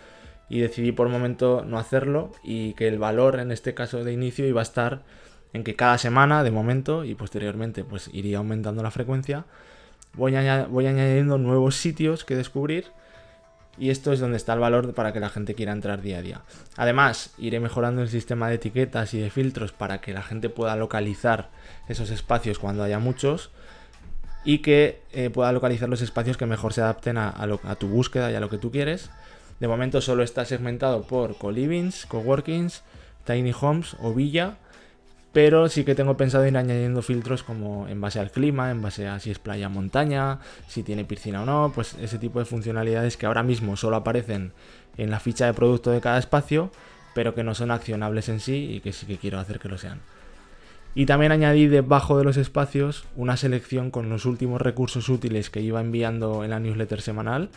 y 0.49 0.59
decidí 0.59 0.91
por 0.91 1.09
momento 1.09 1.63
no 1.65 1.77
hacerlo 1.77 2.31
y 2.43 2.73
que 2.73 2.87
el 2.87 2.99
valor 2.99 3.39
en 3.39 3.51
este 3.51 3.73
caso 3.73 4.03
de 4.03 4.13
inicio 4.13 4.47
iba 4.47 4.61
a 4.61 4.63
estar 4.63 5.03
en 5.53 5.63
que 5.63 5.75
cada 5.75 5.97
semana 5.97 6.43
de 6.43 6.51
momento 6.51 7.03
y 7.03 7.15
posteriormente 7.15 7.83
pues 7.83 8.09
iría 8.13 8.37
aumentando 8.37 8.83
la 8.83 8.91
frecuencia 8.91 9.45
voy, 10.13 10.33
voy 10.69 10.87
añadiendo 10.87 11.37
nuevos 11.37 11.75
sitios 11.75 12.23
que 12.23 12.35
descubrir 12.35 12.85
y 13.77 13.91
esto 13.91 14.11
es 14.11 14.19
donde 14.19 14.37
está 14.37 14.53
el 14.53 14.59
valor 14.59 14.93
para 14.93 15.13
que 15.13 15.19
la 15.19 15.29
gente 15.29 15.53
quiera 15.53 15.71
entrar 15.71 16.01
día 16.01 16.17
a 16.17 16.21
día. 16.23 16.41
Además, 16.77 17.35
iré 17.37 17.59
mejorando 17.59 18.01
el 18.01 18.09
sistema 18.09 18.49
de 18.49 18.55
etiquetas 18.55 19.13
y 19.13 19.19
de 19.19 19.29
filtros 19.29 19.71
para 19.71 20.01
que 20.01 20.13
la 20.13 20.23
gente 20.23 20.49
pueda 20.49 20.75
localizar 20.75 21.51
esos 21.87 22.09
espacios 22.09 22.57
cuando 22.57 22.81
haya 22.81 22.97
muchos 22.97 23.51
y 24.43 24.59
que 24.59 25.03
eh, 25.11 25.29
pueda 25.29 25.51
localizar 25.51 25.89
los 25.89 26.01
espacios 26.01 26.37
que 26.37 26.47
mejor 26.47 26.73
se 26.73 26.81
adapten 26.81 27.19
a 27.19 27.75
tu 27.79 27.87
búsqueda 27.87 28.31
y 28.31 28.35
a 28.35 28.39
lo 28.39 28.49
que 28.49 28.57
tú 28.57 28.71
quieres 28.71 29.11
de 29.59 29.67
momento 29.67 30.01
solo 30.01 30.23
está 30.23 30.45
segmentado 30.45 31.03
por 31.03 31.37
co-livings, 31.37 32.05
coworkings, 32.05 32.83
tiny 33.25 33.53
homes 33.59 33.95
o 34.01 34.13
villa, 34.13 34.57
pero 35.33 35.69
sí 35.69 35.83
que 35.83 35.95
tengo 35.95 36.17
pensado 36.17 36.47
ir 36.47 36.57
añadiendo 36.57 37.01
filtros 37.01 37.43
como 37.43 37.87
en 37.87 38.01
base 38.01 38.19
al 38.19 38.31
clima, 38.31 38.71
en 38.71 38.81
base 38.81 39.07
a 39.07 39.19
si 39.19 39.29
es 39.29 39.39
playa 39.39 39.67
o 39.67 39.69
montaña, 39.69 40.39
si 40.67 40.83
tiene 40.83 41.05
piscina 41.05 41.43
o 41.43 41.45
no, 41.45 41.71
pues 41.75 41.95
ese 42.01 42.17
tipo 42.17 42.39
de 42.39 42.45
funcionalidades 42.45 43.17
que 43.17 43.25
ahora 43.25 43.43
mismo 43.43 43.77
solo 43.77 43.97
aparecen 43.97 44.53
en 44.97 45.11
la 45.11 45.19
ficha 45.19 45.45
de 45.45 45.53
producto 45.53 45.91
de 45.91 46.01
cada 46.01 46.17
espacio, 46.17 46.71
pero 47.13 47.35
que 47.35 47.43
no 47.43 47.53
son 47.53 47.71
accionables 47.71 48.29
en 48.29 48.39
sí 48.39 48.71
y 48.71 48.79
que 48.79 48.93
sí 48.93 49.05
que 49.05 49.17
quiero 49.17 49.39
hacer 49.39 49.59
que 49.59 49.69
lo 49.69 49.77
sean. 49.77 49.99
Y 50.95 51.05
también 51.05 51.31
añadí 51.31 51.67
debajo 51.67 52.17
de 52.17 52.23
los 52.23 52.37
espacios 52.37 53.05
una 53.15 53.37
selección 53.37 53.91
con 53.91 54.09
los 54.09 54.25
últimos 54.25 54.59
recursos 54.59 55.09
útiles 55.09 55.51
que 55.51 55.61
iba 55.61 55.81
enviando 55.81 56.43
en 56.43 56.49
la 56.49 56.59
newsletter 56.59 57.01
semanal 57.01 57.49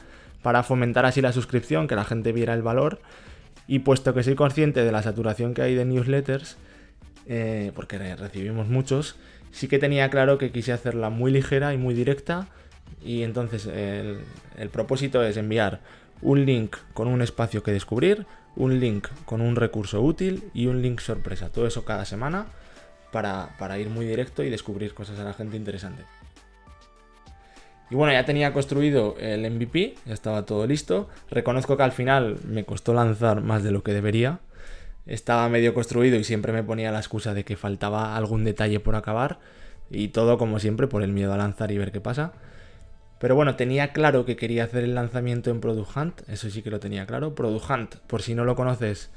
para 0.43 0.63
fomentar 0.63 1.07
así 1.07 1.21
la 1.21 1.33
suscripción, 1.33 1.89
que 1.89 1.97
la 1.97 2.05
gente 2.05 2.33
viera 2.33 2.55
el 2.55 2.63
valor 2.63 3.01
Y 3.67 3.81
puesto 3.81 4.15
que 4.15 4.23
soy 4.23 4.35
consciente 4.35 4.85
de 4.85 4.93
la 4.93 5.03
saturación 5.03 5.55
que 5.55 5.63
hay 5.63 5.75
de 5.75 5.85
newsletters, 5.85 6.57
eh, 7.27 7.73
porque 7.75 7.99
recibimos 8.17 8.67
muchos, 8.67 9.17
sí 9.53 9.69
que 9.69 9.79
tenía 9.79 10.11
claro 10.11 10.39
que 10.39 10.51
quise 10.51 10.73
hacerla 10.73 11.11
muy 11.11 11.31
ligera 11.31 11.73
y 11.73 11.79
muy 11.79 11.95
directa. 11.95 12.49
Y 13.05 13.23
entonces 13.23 13.67
el, 13.67 14.69
propósito 14.71 15.23
es 15.23 15.37
enviar 15.37 15.81
un 16.21 16.45
link 16.45 16.77
con 16.93 17.09
un 17.09 17.23
espacio 17.23 17.63
que 17.63 17.71
descubrir, 17.71 18.27
un 18.57 18.81
link 18.81 19.07
con 19.25 19.41
un 19.41 19.57
recurso 19.57 20.03
útil 20.03 20.43
y 20.53 20.67
un 20.67 20.83
link 20.83 21.01
sorpresa. 21.01 21.51
Todo 21.51 21.67
eso 21.67 21.85
cada 21.85 22.05
semana 22.05 22.47
para, 23.13 23.57
para 23.59 23.79
ir 23.79 23.89
muy 23.89 24.05
directo 24.05 24.43
y 24.43 24.51
descubrir 24.51 24.93
cosas 24.95 25.19
a 25.21 25.25
la 25.25 25.33
gente 25.33 25.57
interesante. 25.57 26.03
Y 27.91 27.97
bueno, 27.97 28.13
ya 28.13 28.25
tenía 28.25 28.53
construido 28.53 29.17
el 29.19 29.51
MVP, 29.51 29.97
ya 30.07 30.15
estaba 30.15 30.47
todo 30.47 30.65
listo. 30.67 31.09
Reconozco 31.29 31.77
que 31.77 31.83
al 31.83 31.91
final 31.91 32.39
me 32.47 32.65
costó 32.65 32.95
lanzar 32.95 33.41
más 33.43 33.65
de 33.65 33.73
lo 33.73 33.83
que 33.83 33.93
debería. 33.93 34.39
Estaba 35.07 35.49
medio 35.49 35.75
construido 35.75 36.17
y 36.17 36.23
siempre 36.23 36.53
me 36.53 36.63
ponía 36.63 36.93
la 36.93 37.01
excusa 37.01 37.35
de 37.35 37.45
que 37.45 37.57
faltaba 37.57 38.17
algún 38.17 38.45
detalle 38.45 38.79
por 38.79 38.95
acabar. 38.95 39.41
Y 39.91 40.09
todo 40.09 40.39
como 40.39 40.61
siempre 40.61 40.87
por 40.87 41.03
el 41.03 41.13
miedo 41.13 41.33
a 41.33 41.37
lanzar 41.37 41.73
y 41.73 41.79
ver 41.79 41.91
qué 41.91 42.01
pasa. 42.01 42.33
Pero 43.19 43.35
bueno, 43.35 43.57
tenía 43.57 43.93
claro 43.93 44.25
que 44.25 44.37
quería 44.37 44.65
hacer 44.65 44.85
el 44.85 44.95
lanzamiento 44.95 45.51
en 45.51 45.61
Product 45.61 45.97
Hunt, 45.97 46.29
eso 46.29 46.49
sí 46.49 46.63
que 46.63 46.71
lo 46.71 46.79
tenía 46.79 47.07
claro. 47.07 47.35
Product 47.35 47.69
Hunt, 47.69 47.97
por 48.07 48.23
si 48.23 48.35
no 48.35 48.45
lo 48.45 48.57
conoces, 48.57 49.11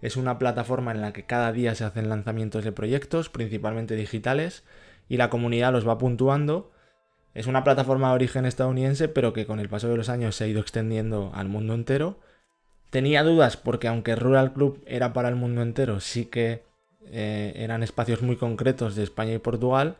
es 0.00 0.16
una 0.16 0.38
plataforma 0.38 0.92
en 0.92 1.00
la 1.00 1.12
que 1.12 1.24
cada 1.24 1.50
día 1.50 1.74
se 1.74 1.84
hacen 1.84 2.08
lanzamientos 2.08 2.62
de 2.62 2.70
proyectos, 2.70 3.30
principalmente 3.30 3.96
digitales, 3.96 4.62
y 5.08 5.16
la 5.16 5.28
comunidad 5.28 5.72
los 5.72 5.88
va 5.88 5.98
puntuando 5.98 6.70
es 7.34 7.46
una 7.46 7.64
plataforma 7.64 8.08
de 8.08 8.14
origen 8.14 8.46
estadounidense, 8.46 9.08
pero 9.08 9.32
que 9.32 9.46
con 9.46 9.60
el 9.60 9.68
paso 9.68 9.88
de 9.88 9.96
los 9.96 10.08
años 10.08 10.36
se 10.36 10.44
ha 10.44 10.48
ido 10.48 10.60
extendiendo 10.60 11.30
al 11.34 11.48
mundo 11.48 11.74
entero. 11.74 12.18
Tenía 12.90 13.22
dudas 13.22 13.56
porque 13.56 13.88
aunque 13.88 14.16
Rural 14.16 14.52
Club 14.52 14.82
era 14.86 15.12
para 15.12 15.28
el 15.28 15.36
mundo 15.36 15.62
entero, 15.62 16.00
sí 16.00 16.24
que 16.26 16.62
eh, 17.10 17.52
eran 17.56 17.82
espacios 17.82 18.22
muy 18.22 18.36
concretos 18.36 18.96
de 18.96 19.02
España 19.02 19.34
y 19.34 19.38
Portugal, 19.38 19.96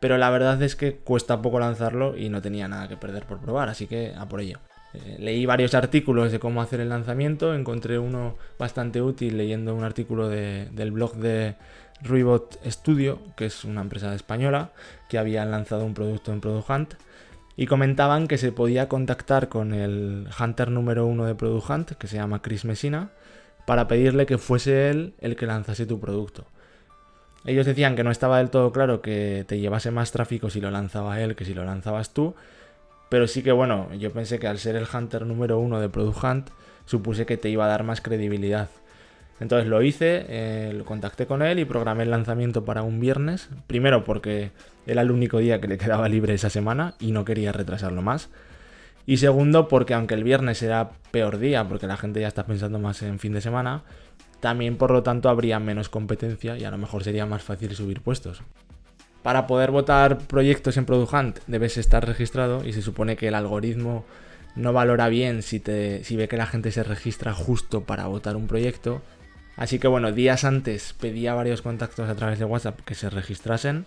pero 0.00 0.18
la 0.18 0.30
verdad 0.30 0.62
es 0.62 0.76
que 0.76 0.96
cuesta 0.96 1.42
poco 1.42 1.58
lanzarlo 1.58 2.16
y 2.16 2.28
no 2.28 2.40
tenía 2.42 2.68
nada 2.68 2.88
que 2.88 2.96
perder 2.96 3.24
por 3.24 3.40
probar, 3.40 3.68
así 3.68 3.86
que 3.86 4.14
a 4.16 4.28
por 4.28 4.40
ello. 4.40 4.58
Eh, 4.94 5.16
leí 5.18 5.44
varios 5.44 5.74
artículos 5.74 6.32
de 6.32 6.38
cómo 6.38 6.62
hacer 6.62 6.80
el 6.80 6.88
lanzamiento, 6.88 7.54
encontré 7.54 7.98
uno 7.98 8.36
bastante 8.58 9.02
útil 9.02 9.36
leyendo 9.36 9.74
un 9.74 9.84
artículo 9.84 10.28
del 10.28 10.92
blog 10.92 11.16
de 11.16 11.56
Ruibot 12.02 12.58
Studio, 12.66 13.18
que 13.36 13.46
es 13.46 13.64
una 13.64 13.80
empresa 13.80 14.14
española 14.14 14.70
que 15.08 15.18
había 15.18 15.44
lanzado 15.44 15.84
un 15.84 15.94
producto 15.94 16.32
en 16.32 16.40
Product 16.40 16.70
Hunt, 16.70 16.94
y 17.56 17.66
comentaban 17.66 18.28
que 18.28 18.38
se 18.38 18.52
podía 18.52 18.88
contactar 18.88 19.48
con 19.48 19.74
el 19.74 20.28
Hunter 20.38 20.70
número 20.70 21.06
uno 21.06 21.24
de 21.24 21.34
Product 21.34 21.70
Hunt, 21.70 21.90
que 21.92 22.06
se 22.06 22.16
llama 22.16 22.40
Chris 22.40 22.64
Messina, 22.64 23.10
para 23.66 23.88
pedirle 23.88 24.26
que 24.26 24.38
fuese 24.38 24.90
él 24.90 25.14
el 25.20 25.36
que 25.36 25.46
lanzase 25.46 25.84
tu 25.84 26.00
producto. 26.00 26.46
Ellos 27.44 27.66
decían 27.66 27.96
que 27.96 28.04
no 28.04 28.10
estaba 28.10 28.38
del 28.38 28.50
todo 28.50 28.72
claro 28.72 29.00
que 29.00 29.44
te 29.46 29.58
llevase 29.58 29.90
más 29.90 30.12
tráfico 30.12 30.50
si 30.50 30.60
lo 30.60 30.70
lanzaba 30.70 31.20
él 31.20 31.36
que 31.36 31.44
si 31.44 31.54
lo 31.54 31.64
lanzabas 31.64 32.14
tú, 32.14 32.34
pero 33.08 33.26
sí 33.26 33.42
que 33.42 33.52
bueno, 33.52 33.92
yo 33.94 34.12
pensé 34.12 34.38
que 34.38 34.46
al 34.46 34.58
ser 34.58 34.76
el 34.76 34.86
Hunter 34.92 35.24
número 35.26 35.58
uno 35.58 35.80
de 35.80 35.88
Product 35.88 36.22
Hunt, 36.22 36.50
supuse 36.84 37.26
que 37.26 37.36
te 37.36 37.48
iba 37.48 37.64
a 37.64 37.68
dar 37.68 37.84
más 37.84 38.00
credibilidad. 38.00 38.68
Entonces 39.40 39.68
lo 39.68 39.82
hice, 39.82 40.26
eh, 40.28 40.72
lo 40.74 40.84
contacté 40.84 41.26
con 41.26 41.42
él 41.42 41.58
y 41.58 41.64
programé 41.64 42.02
el 42.02 42.10
lanzamiento 42.10 42.64
para 42.64 42.82
un 42.82 42.98
viernes. 42.98 43.48
Primero 43.66 44.04
porque 44.04 44.50
era 44.86 45.02
el 45.02 45.10
único 45.10 45.38
día 45.38 45.60
que 45.60 45.68
le 45.68 45.78
quedaba 45.78 46.08
libre 46.08 46.34
esa 46.34 46.50
semana 46.50 46.94
y 46.98 47.12
no 47.12 47.24
quería 47.24 47.52
retrasarlo 47.52 48.02
más. 48.02 48.30
Y 49.06 49.18
segundo 49.18 49.68
porque 49.68 49.94
aunque 49.94 50.14
el 50.14 50.24
viernes 50.24 50.62
era 50.62 50.90
peor 51.12 51.38
día 51.38 51.66
porque 51.68 51.86
la 51.86 51.96
gente 51.96 52.20
ya 52.20 52.28
está 52.28 52.46
pensando 52.46 52.78
más 52.78 53.02
en 53.02 53.18
fin 53.18 53.32
de 53.32 53.40
semana, 53.40 53.84
también 54.40 54.76
por 54.76 54.90
lo 54.90 55.02
tanto 55.02 55.28
habría 55.28 55.58
menos 55.60 55.88
competencia 55.88 56.58
y 56.58 56.64
a 56.64 56.70
lo 56.70 56.78
mejor 56.78 57.04
sería 57.04 57.24
más 57.24 57.42
fácil 57.42 57.74
subir 57.74 58.00
puestos. 58.00 58.42
Para 59.22 59.46
poder 59.46 59.70
votar 59.70 60.18
proyectos 60.18 60.76
en 60.76 60.84
Product 60.84 61.12
Hunt 61.12 61.38
debes 61.46 61.76
estar 61.76 62.06
registrado 62.06 62.64
y 62.64 62.72
se 62.72 62.82
supone 62.82 63.16
que 63.16 63.28
el 63.28 63.34
algoritmo 63.34 64.04
no 64.56 64.72
valora 64.72 65.08
bien 65.08 65.42
si, 65.42 65.60
te, 65.60 66.02
si 66.04 66.16
ve 66.16 66.28
que 66.28 66.36
la 66.36 66.46
gente 66.46 66.72
se 66.72 66.82
registra 66.82 67.32
justo 67.32 67.84
para 67.84 68.06
votar 68.06 68.36
un 68.36 68.46
proyecto 68.46 69.02
Así 69.58 69.80
que 69.80 69.88
bueno, 69.88 70.12
días 70.12 70.44
antes 70.44 70.94
pedí 71.00 71.26
a 71.26 71.34
varios 71.34 71.62
contactos 71.62 72.08
a 72.08 72.14
través 72.14 72.38
de 72.38 72.44
WhatsApp 72.44 72.80
que 72.82 72.94
se 72.94 73.10
registrasen 73.10 73.86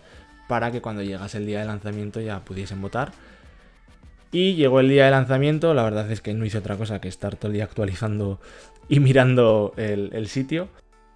para 0.49 0.69
que 0.69 0.81
cuando 0.81 1.01
llegase 1.01 1.37
el 1.37 1.45
día 1.45 1.61
de 1.61 1.65
lanzamiento 1.65 2.19
ya 2.19 2.41
pudiesen 2.41 2.81
votar. 2.81 3.13
Y 4.33 4.55
llegó 4.55 4.81
el 4.81 4.89
día 4.89 5.05
de 5.05 5.11
lanzamiento, 5.11 5.73
la 5.73 5.83
verdad 5.83 6.11
es 6.11 6.19
que 6.19 6.33
no 6.33 6.45
hice 6.45 6.57
otra 6.57 6.75
cosa 6.75 6.99
que 6.99 7.07
estar 7.07 7.37
todo 7.37 7.47
el 7.47 7.53
día 7.53 7.63
actualizando 7.63 8.41
y 8.89 8.99
mirando 8.99 9.73
el, 9.77 10.27
sitio. 10.27 10.67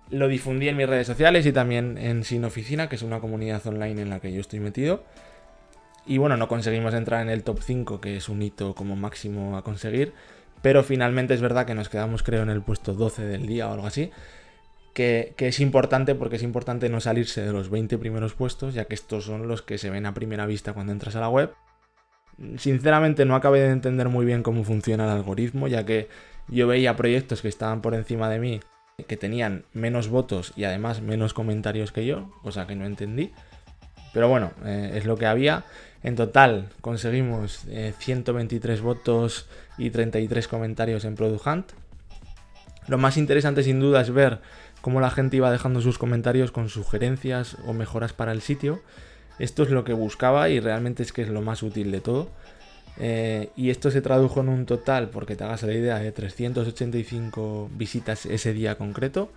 Lo 0.10 0.30
difundí 0.30 0.70
en 0.70 0.78
mis 0.78 0.88
redes 0.88 1.08
sociales 1.08 1.46
y 1.46 1.52
también 1.52 1.98
en 1.98 2.24
Sin 2.24 2.46
Oficina, 2.46 2.88
que 2.88 2.96
es 2.96 3.02
una 3.02 3.20
comunidad 3.20 3.65
online 3.68 4.04
en 4.04 4.10
la 4.10 4.22
que 4.22 4.32
yo 4.32 4.39
estoy 4.39 4.62
metido. 4.62 5.04
Y 6.06 6.18
bueno, 6.18 6.38
no 6.38 6.48
conseguimos 6.48 6.94
entrar 6.94 7.22
en 7.22 7.30
el 7.30 7.44
top 7.44 7.60
5, 7.62 8.00
que 8.00 8.18
es 8.18 8.30
un 8.30 8.41
hito 8.41 8.74
como 8.74 8.96
máximo 8.96 9.58
a 9.58 9.63
conseguir. 9.63 10.13
Pero 10.62 10.84
finalmente 10.84 11.34
es 11.34 11.41
verdad 11.41 11.65
que 11.65 11.76
nos 11.76 11.89
quedamos 11.89 12.24
creo 12.24 12.44
en 12.44 12.50
el 12.50 12.62
puesto 12.62 12.94
12 12.94 13.26
del 13.26 13.48
día 13.48 13.68
o 13.68 13.74
algo 13.74 13.88
así 13.88 14.12
que, 14.95 15.36
es 15.38 15.60
importante 15.60 16.15
porque 16.15 16.38
es 16.38 16.43
importante 16.43 16.88
no 16.88 17.01
salirse 17.01 17.41
de 17.41 17.51
los 17.51 17.69
20 17.69 17.97
primeros 17.97 18.34
puestos, 18.34 18.73
ya 18.73 18.86
que 18.86 18.95
estos 18.95 19.25
son 19.25 19.45
los 19.49 19.62
que 19.62 19.77
se 19.77 19.89
ven 19.89 20.05
a 20.05 20.13
primera 20.13 20.45
vista 20.45 20.71
cuando 20.71 20.93
entras 20.93 21.17
a 21.17 21.19
la 21.19 21.27
web. 21.27 21.53
Sinceramente 22.58 23.25
no 23.25 23.36
acabé 23.36 23.60
de 23.60 23.71
entender 23.71 24.08
muy 24.08 24.25
bien 24.25 24.41
cómo 24.41 24.63
funciona 24.63 25.03
el 25.03 25.10
algoritmo, 25.10 25.67
ya 25.67 25.86
que 25.86 26.08
yo 26.47 26.65
veía 26.67 26.95
proyectos 26.95 27.41
que 27.41 27.49
estaban 27.49 27.81
por 27.81 27.93
encima 27.93 28.29
de 28.29 28.39
mí, 28.39 28.62
que 29.05 29.17
tenían 29.17 29.65
menos 29.73 30.08
votos 30.08 30.53
y 30.55 30.63
además 30.63 31.01
menos 31.01 31.34
comentarios 31.34 31.91
que 31.91 32.05
yo, 32.05 32.31
cosa 32.41 32.65
que 32.65 32.75
no 32.75 32.86
entendí. 32.86 33.34
Pero 34.13 34.29
bueno, 34.29 34.53
eh, 34.63 34.93
es 34.95 35.03
lo 35.03 35.17
que 35.17 35.25
había. 35.25 35.65
En 36.03 36.15
total 36.15 36.69
conseguimos 36.79 37.65
123 37.99 38.79
eh, 38.79 38.81
votos 38.81 39.49
y 39.77 39.89
33 39.89 40.47
comentarios 40.47 41.03
en 41.03 41.15
Product 41.15 41.45
Hunt. 41.45 41.71
Lo 42.88 42.97
más 42.97 43.17
interesante 43.17 43.62
sin 43.63 43.81
duda 43.81 43.99
es 44.01 44.12
ver 44.12 44.39
cómo 44.86 45.02
la 45.02 45.10
gente 45.10 45.38
iba 45.38 45.50
dejando 45.50 45.82
sus 45.82 45.98
comentarios 45.98 46.52
con 46.52 46.69
sugerencias 46.69 47.58
o 47.65 47.74
mejoras 47.74 48.13
para 48.13 48.32
el 48.34 48.41
sitio. 48.41 48.84
Esto 49.39 49.63
es 49.63 49.71
lo 49.71 49.84
que 49.84 49.93
buscaba 49.93 50.48
y 50.50 50.60
realmente 50.60 51.02
es 51.02 51.12
que 51.12 51.24
es 51.24 51.30
lo 51.30 51.41
más 51.41 51.63
útil 51.63 51.91
de 51.91 52.02
todo. 52.02 52.30
Eh, 53.00 53.50
y 53.56 53.71
esto 53.71 53.89
se 53.89 54.04
tradujo 54.04 54.41
en 54.41 54.50
un 54.50 54.67
total, 54.67 55.10
porque 55.10 55.36
te 55.36 55.43
hagas 55.43 55.63
la 55.63 55.74
idea, 55.74 55.98
de 55.98 56.12
385 56.12 57.71
visitas 57.74 58.28
ese 58.28 58.54
día 58.54 58.78
concreto. 58.78 59.32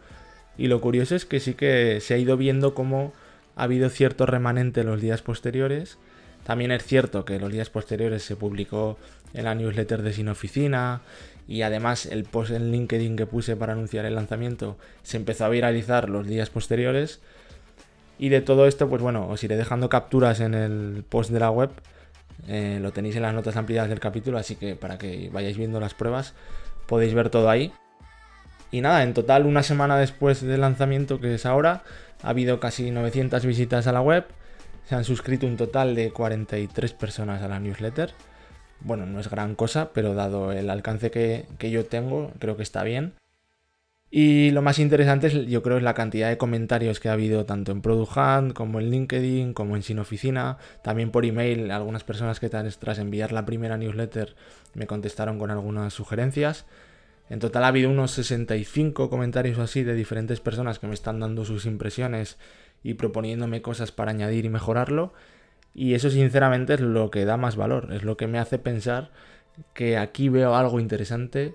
Y 0.58 0.66
lo 0.66 0.82
curioso 0.82 1.16
es 1.16 1.24
que 1.24 1.40
sí 1.40 1.54
que 1.54 2.02
se 2.02 2.12
ha 2.12 2.18
ido 2.18 2.36
viendo 2.36 2.74
cómo 2.74 3.14
ha 3.56 3.62
habido 3.62 3.88
cierto 3.88 4.26
remanente 4.26 4.82
en 4.82 4.88
los 4.88 5.00
días 5.00 5.22
posteriores. 5.22 5.96
También 6.44 6.72
es 6.72 6.84
cierto 6.84 7.24
que 7.24 7.38
los 7.38 7.52
días 7.52 7.70
posteriores 7.70 8.22
se 8.22 8.36
publicó 8.36 8.98
en 9.34 9.44
la 9.44 9.54
newsletter 9.54 10.02
de 10.02 10.12
Sin 10.12 10.28
Oficina 10.28 11.02
y 11.46 11.62
además 11.62 12.06
el 12.06 12.24
post 12.24 12.52
en 12.52 12.70
LinkedIn 12.70 13.16
que 13.16 13.26
puse 13.26 13.56
para 13.56 13.72
anunciar 13.72 14.04
el 14.04 14.14
lanzamiento 14.14 14.76
se 15.02 15.16
empezó 15.16 15.44
a 15.44 15.48
viralizar 15.48 16.08
los 16.08 16.26
días 16.26 16.50
posteriores. 16.50 17.20
Y 18.18 18.30
de 18.30 18.40
todo 18.40 18.66
esto, 18.66 18.88
pues 18.88 19.00
bueno, 19.00 19.28
os 19.28 19.44
iré 19.44 19.56
dejando 19.56 19.88
capturas 19.88 20.40
en 20.40 20.54
el 20.54 21.04
post 21.08 21.30
de 21.30 21.40
la 21.40 21.50
web. 21.50 21.70
Eh, 22.48 22.78
lo 22.80 22.92
tenéis 22.92 23.16
en 23.16 23.22
las 23.22 23.34
notas 23.34 23.56
ampliadas 23.56 23.88
del 23.88 24.00
capítulo, 24.00 24.38
así 24.38 24.56
que 24.56 24.74
para 24.74 24.98
que 24.98 25.30
vayáis 25.32 25.56
viendo 25.56 25.80
las 25.80 25.94
pruebas 25.94 26.34
podéis 26.86 27.14
ver 27.14 27.30
todo 27.30 27.48
ahí. 27.48 27.72
Y 28.70 28.80
nada, 28.80 29.02
en 29.02 29.14
total 29.14 29.46
una 29.46 29.62
semana 29.62 29.96
después 29.96 30.42
del 30.42 30.60
lanzamiento, 30.60 31.20
que 31.20 31.34
es 31.34 31.46
ahora, 31.46 31.84
ha 32.22 32.30
habido 32.30 32.58
casi 32.60 32.90
900 32.90 33.46
visitas 33.46 33.86
a 33.86 33.92
la 33.92 34.00
web. 34.00 34.26
Se 34.88 34.94
han 34.94 35.04
suscrito 35.04 35.46
un 35.46 35.56
total 35.56 35.94
de 35.94 36.10
43 36.10 36.92
personas 36.94 37.42
a 37.42 37.48
la 37.48 37.60
newsletter 37.60 38.14
bueno, 38.80 39.06
no 39.06 39.20
es 39.20 39.28
gran 39.28 39.54
cosa, 39.54 39.92
pero 39.92 40.14
dado 40.14 40.52
el 40.52 40.70
alcance 40.70 41.10
que, 41.10 41.46
yo 41.70 41.86
tengo, 41.86 42.32
creo 42.38 42.56
que 42.56 42.62
está 42.62 42.82
bien. 42.84 43.14
Y 44.10 44.50
lo 44.52 44.62
más 44.62 44.78
interesante 44.78 45.26
es, 45.26 45.34
yo 45.46 45.62
creo, 45.62 45.76
es 45.76 45.82
la 45.82 45.92
cantidad 45.92 46.30
de 46.30 46.38
comentarios 46.38 46.98
que 46.98 47.10
ha 47.10 47.12
habido 47.12 47.44
tanto 47.44 47.72
en 47.72 47.82
Product 47.82 48.54
como 48.54 48.80
en 48.80 48.90
LinkedIn, 48.90 49.52
como 49.52 49.76
en 49.76 49.82
Sin 49.82 49.98
Oficina, 49.98 50.56
también 50.82 51.10
por 51.10 51.26
email. 51.26 51.70
Algunas 51.70 52.04
personas 52.04 52.40
que 52.40 52.48
tras 52.48 52.98
enviar 52.98 53.32
la 53.32 53.44
primera 53.44 53.76
newsletter 53.76 54.34
me 54.74 54.86
contestaron 54.86 55.38
con 55.38 55.50
algunas 55.50 55.92
sugerencias. 55.92 56.64
En 57.28 57.40
total 57.40 57.64
ha 57.64 57.68
habido 57.68 57.90
unos 57.90 58.12
65 58.12 59.10
comentarios 59.10 59.58
así 59.58 59.82
de 59.82 59.94
diferentes 59.94 60.40
personas 60.40 60.78
que 60.78 60.86
me 60.86 60.94
están 60.94 61.20
dando 61.20 61.44
sus 61.44 61.66
impresiones 61.66 62.38
y 62.82 62.94
proponiéndome 62.94 63.62
cosas 63.62 63.92
para 63.92 64.10
añadir 64.10 64.44
y 64.44 64.48
mejorarlo. 64.48 65.12
Y 65.74 65.94
eso 65.94 66.10
sinceramente 66.10 66.74
es 66.74 66.80
lo 66.80 67.10
que 67.10 67.24
da 67.24 67.36
más 67.36 67.56
valor, 67.56 67.92
es 67.92 68.02
lo 68.02 68.16
que 68.16 68.26
me 68.26 68.38
hace 68.38 68.58
pensar 68.58 69.10
que 69.74 69.96
aquí 69.96 70.28
veo 70.28 70.54
algo 70.54 70.80
interesante 70.80 71.54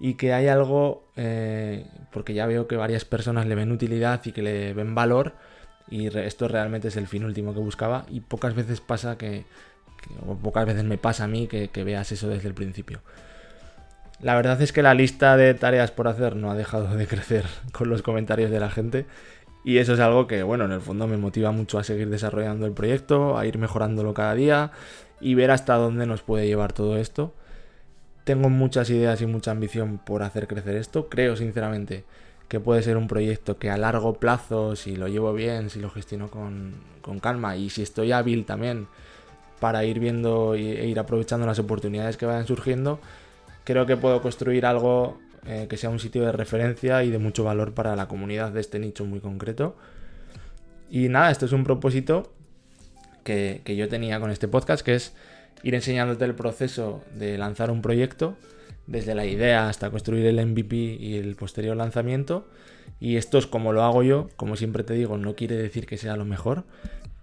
y 0.00 0.14
que 0.14 0.32
hay 0.32 0.48
algo, 0.48 1.04
eh, 1.16 1.86
porque 2.12 2.34
ya 2.34 2.46
veo 2.46 2.66
que 2.66 2.76
varias 2.76 3.04
personas 3.04 3.46
le 3.46 3.54
ven 3.54 3.72
utilidad 3.72 4.20
y 4.24 4.32
que 4.32 4.42
le 4.42 4.74
ven 4.74 4.94
valor 4.94 5.34
y 5.88 6.06
esto 6.06 6.48
realmente 6.48 6.88
es 6.88 6.96
el 6.96 7.06
fin 7.06 7.24
último 7.24 7.52
que 7.54 7.60
buscaba 7.60 8.06
y 8.08 8.20
pocas 8.20 8.54
veces 8.54 8.80
pasa 8.80 9.18
que, 9.18 9.44
o 10.26 10.36
pocas 10.36 10.66
veces 10.66 10.84
me 10.84 10.98
pasa 10.98 11.24
a 11.24 11.28
mí 11.28 11.46
que, 11.46 11.84
veas 11.84 12.10
eso 12.12 12.28
desde 12.28 12.48
el 12.48 12.54
principio. 12.54 13.00
La 14.20 14.34
verdad 14.34 14.60
es 14.62 14.72
que 14.72 14.82
la 14.82 14.94
lista 14.94 15.36
de 15.36 15.52
tareas 15.54 15.90
por 15.90 16.08
hacer 16.08 16.36
no 16.36 16.50
ha 16.50 16.54
dejado 16.54 16.96
de 16.96 17.06
crecer 17.06 17.44
con 17.72 17.88
los 17.88 18.02
comentarios 18.02 18.50
de 18.50 18.60
la 18.60 18.70
gente. 18.70 19.06
Y 19.64 19.78
eso 19.78 19.94
es 19.94 20.00
algo 20.00 20.26
que, 20.26 20.42
bueno, 20.42 20.66
en 20.66 20.72
el 20.72 20.82
fondo 20.82 21.06
me 21.06 21.16
motiva 21.16 21.50
mucho 21.50 21.78
a 21.78 21.84
seguir 21.84 22.10
desarrollando 22.10 22.66
el 22.66 22.72
proyecto, 22.72 23.38
a 23.38 23.46
ir 23.46 23.56
mejorándolo 23.58 24.12
cada 24.12 24.34
día 24.34 24.72
y 25.20 25.34
ver 25.34 25.50
hasta 25.50 25.74
dónde 25.76 26.06
nos 26.06 26.20
puede 26.20 26.46
llevar 26.46 26.74
todo 26.74 26.98
esto. 26.98 27.32
Tengo 28.24 28.50
muchas 28.50 28.90
ideas 28.90 29.22
y 29.22 29.26
mucha 29.26 29.52
ambición 29.52 29.98
por 30.04 30.22
hacer 30.22 30.46
crecer 30.46 30.76
esto. 30.76 31.08
Creo 31.08 31.34
sinceramente 31.36 32.04
que 32.48 32.60
puede 32.60 32.82
ser 32.82 32.98
un 32.98 33.08
proyecto 33.08 33.58
que 33.58 33.70
a 33.70 33.78
largo 33.78 34.14
plazo, 34.14 34.76
si 34.76 34.96
lo 34.96 35.08
llevo 35.08 35.32
bien, 35.32 35.70
si 35.70 35.80
lo 35.80 35.90
gestiono 35.90 36.28
con, 36.28 36.74
calma 37.20 37.56
y 37.56 37.70
si 37.70 37.82
estoy 37.82 38.12
hábil 38.12 38.44
también 38.44 38.86
para 39.60 39.84
ir 39.84 39.98
viendo 39.98 40.54
e 40.54 40.86
ir 40.86 40.98
aprovechando 40.98 41.46
las 41.46 41.58
oportunidades 41.58 42.18
que 42.18 42.26
vayan 42.26 42.46
surgiendo, 42.46 43.00
creo 43.64 43.86
que 43.86 43.96
puedo 43.96 44.20
construir 44.20 44.66
algo 44.66 45.18
eh, 45.46 45.66
que 45.68 45.76
sea 45.76 45.90
un 45.90 46.00
sitio 46.00 46.24
de 46.24 46.32
referencia 46.32 47.04
y 47.04 47.10
de 47.10 47.18
mucho 47.18 47.44
valor 47.44 47.74
para 47.74 47.96
la 47.96 48.08
comunidad 48.08 48.52
de 48.52 48.60
este 48.60 48.78
nicho 48.78 49.04
muy 49.04 49.20
concreto. 49.20 49.76
Y 50.90 51.08
nada, 51.08 51.30
esto 51.30 51.46
es 51.46 51.52
un 51.52 51.64
propósito 51.64 52.32
que, 53.24 53.62
que 53.64 53.76
yo 53.76 53.88
tenía 53.88 54.20
con 54.20 54.30
este 54.30 54.48
podcast, 54.48 54.84
que 54.84 54.94
es 54.94 55.14
ir 55.62 55.74
enseñándote 55.74 56.24
el 56.24 56.34
proceso 56.34 57.02
de 57.14 57.38
lanzar 57.38 57.70
un 57.70 57.82
proyecto, 57.82 58.36
desde 58.86 59.14
la 59.14 59.26
idea 59.26 59.68
hasta 59.68 59.90
construir 59.90 60.26
el 60.26 60.44
MVP 60.44 60.76
y 60.76 61.16
el 61.16 61.36
posterior 61.36 61.76
lanzamiento. 61.76 62.46
Y 63.00 63.16
esto 63.16 63.38
es 63.38 63.46
como 63.46 63.72
lo 63.72 63.82
hago 63.82 64.02
yo, 64.02 64.28
como 64.36 64.56
siempre 64.56 64.84
te 64.84 64.94
digo, 64.94 65.16
no 65.16 65.34
quiere 65.34 65.56
decir 65.56 65.86
que 65.86 65.96
sea 65.96 66.16
lo 66.16 66.24
mejor, 66.24 66.64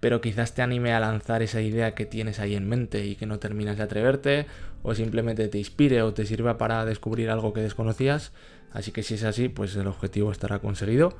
pero 0.00 0.20
quizás 0.20 0.54
te 0.54 0.62
anime 0.62 0.92
a 0.92 1.00
lanzar 1.00 1.42
esa 1.42 1.60
idea 1.60 1.94
que 1.94 2.06
tienes 2.06 2.40
ahí 2.40 2.54
en 2.54 2.68
mente 2.68 3.06
y 3.06 3.14
que 3.14 3.26
no 3.26 3.38
terminas 3.38 3.76
de 3.76 3.84
atreverte, 3.84 4.46
o 4.82 4.94
simplemente 4.94 5.48
te 5.48 5.58
inspire 5.58 6.02
o 6.02 6.12
te 6.12 6.26
sirva 6.26 6.58
para 6.58 6.84
descubrir 6.84 7.30
algo 7.30 7.52
que 7.52 7.60
desconocías. 7.60 8.32
Así 8.72 8.90
que 8.92 9.02
si 9.02 9.14
es 9.14 9.24
así, 9.24 9.48
pues 9.48 9.74
el 9.76 9.86
objetivo 9.86 10.30
estará 10.32 10.58
conseguido. 10.58 11.14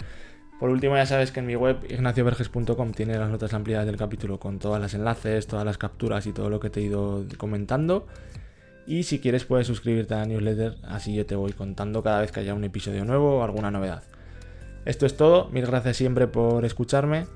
Por 0.60 0.70
último, 0.70 0.96
ya 0.96 1.06
sabes 1.06 1.32
que 1.32 1.40
en 1.40 1.48
mi 1.48 1.56
web 1.56 1.78
ignacioverges.com 1.90 2.92
tiene 2.92 3.18
las 3.18 3.30
notas 3.30 3.54
ampliadas 3.54 3.86
del 3.88 3.98
capítulo 3.98 4.40
con 4.40 4.60
todas 4.60 4.80
las 4.80 4.94
enlaces, 4.94 5.48
todas 5.48 5.66
las 5.66 5.78
capturas 5.78 6.28
y 6.28 6.34
todo 6.34 6.50
lo 6.50 6.60
que 6.60 6.70
te 6.70 6.82
he 6.82 6.84
ido 6.84 7.26
comentando. 7.38 8.08
Y 8.86 9.04
si 9.04 9.20
quieres 9.20 9.46
puedes 9.46 9.68
suscribirte 9.68 10.14
a 10.14 10.18
la 10.18 10.26
newsletter, 10.28 10.78
así 10.84 11.16
yo 11.16 11.26
te 11.26 11.36
voy 11.36 11.54
contando 11.54 12.04
cada 12.04 12.22
vez 12.22 12.32
que 12.32 12.42
haya 12.42 12.54
un 12.54 12.64
episodio 12.64 13.06
nuevo 13.06 13.40
o 13.40 13.44
alguna 13.44 13.72
novedad. 13.72 14.04
Esto 14.86 15.06
es 15.06 15.16
todo, 15.16 15.48
mil 15.50 15.66
gracias 15.66 15.98
siempre 15.98 16.28
por 16.28 16.66
escucharme, 16.66 17.28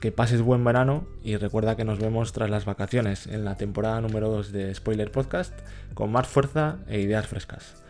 que 0.00 0.12
pases 0.12 0.42
buen 0.42 0.64
verano 0.64 1.06
y 1.22 1.36
recuerda 1.36 1.76
que 1.76 1.84
nos 1.84 1.98
vemos 1.98 2.32
tras 2.32 2.50
las 2.50 2.64
vacaciones 2.64 3.26
en 3.26 3.44
la 3.44 3.56
temporada 3.56 4.00
número 4.00 4.28
2 4.30 4.52
de 4.52 4.74
Spoiler 4.74 5.10
Podcast 5.10 5.52
con 5.94 6.10
más 6.10 6.26
fuerza 6.26 6.78
e 6.88 7.00
ideas 7.00 7.26
frescas. 7.26 7.82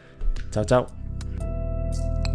Chao, 0.50 0.64
chao. 0.64 2.27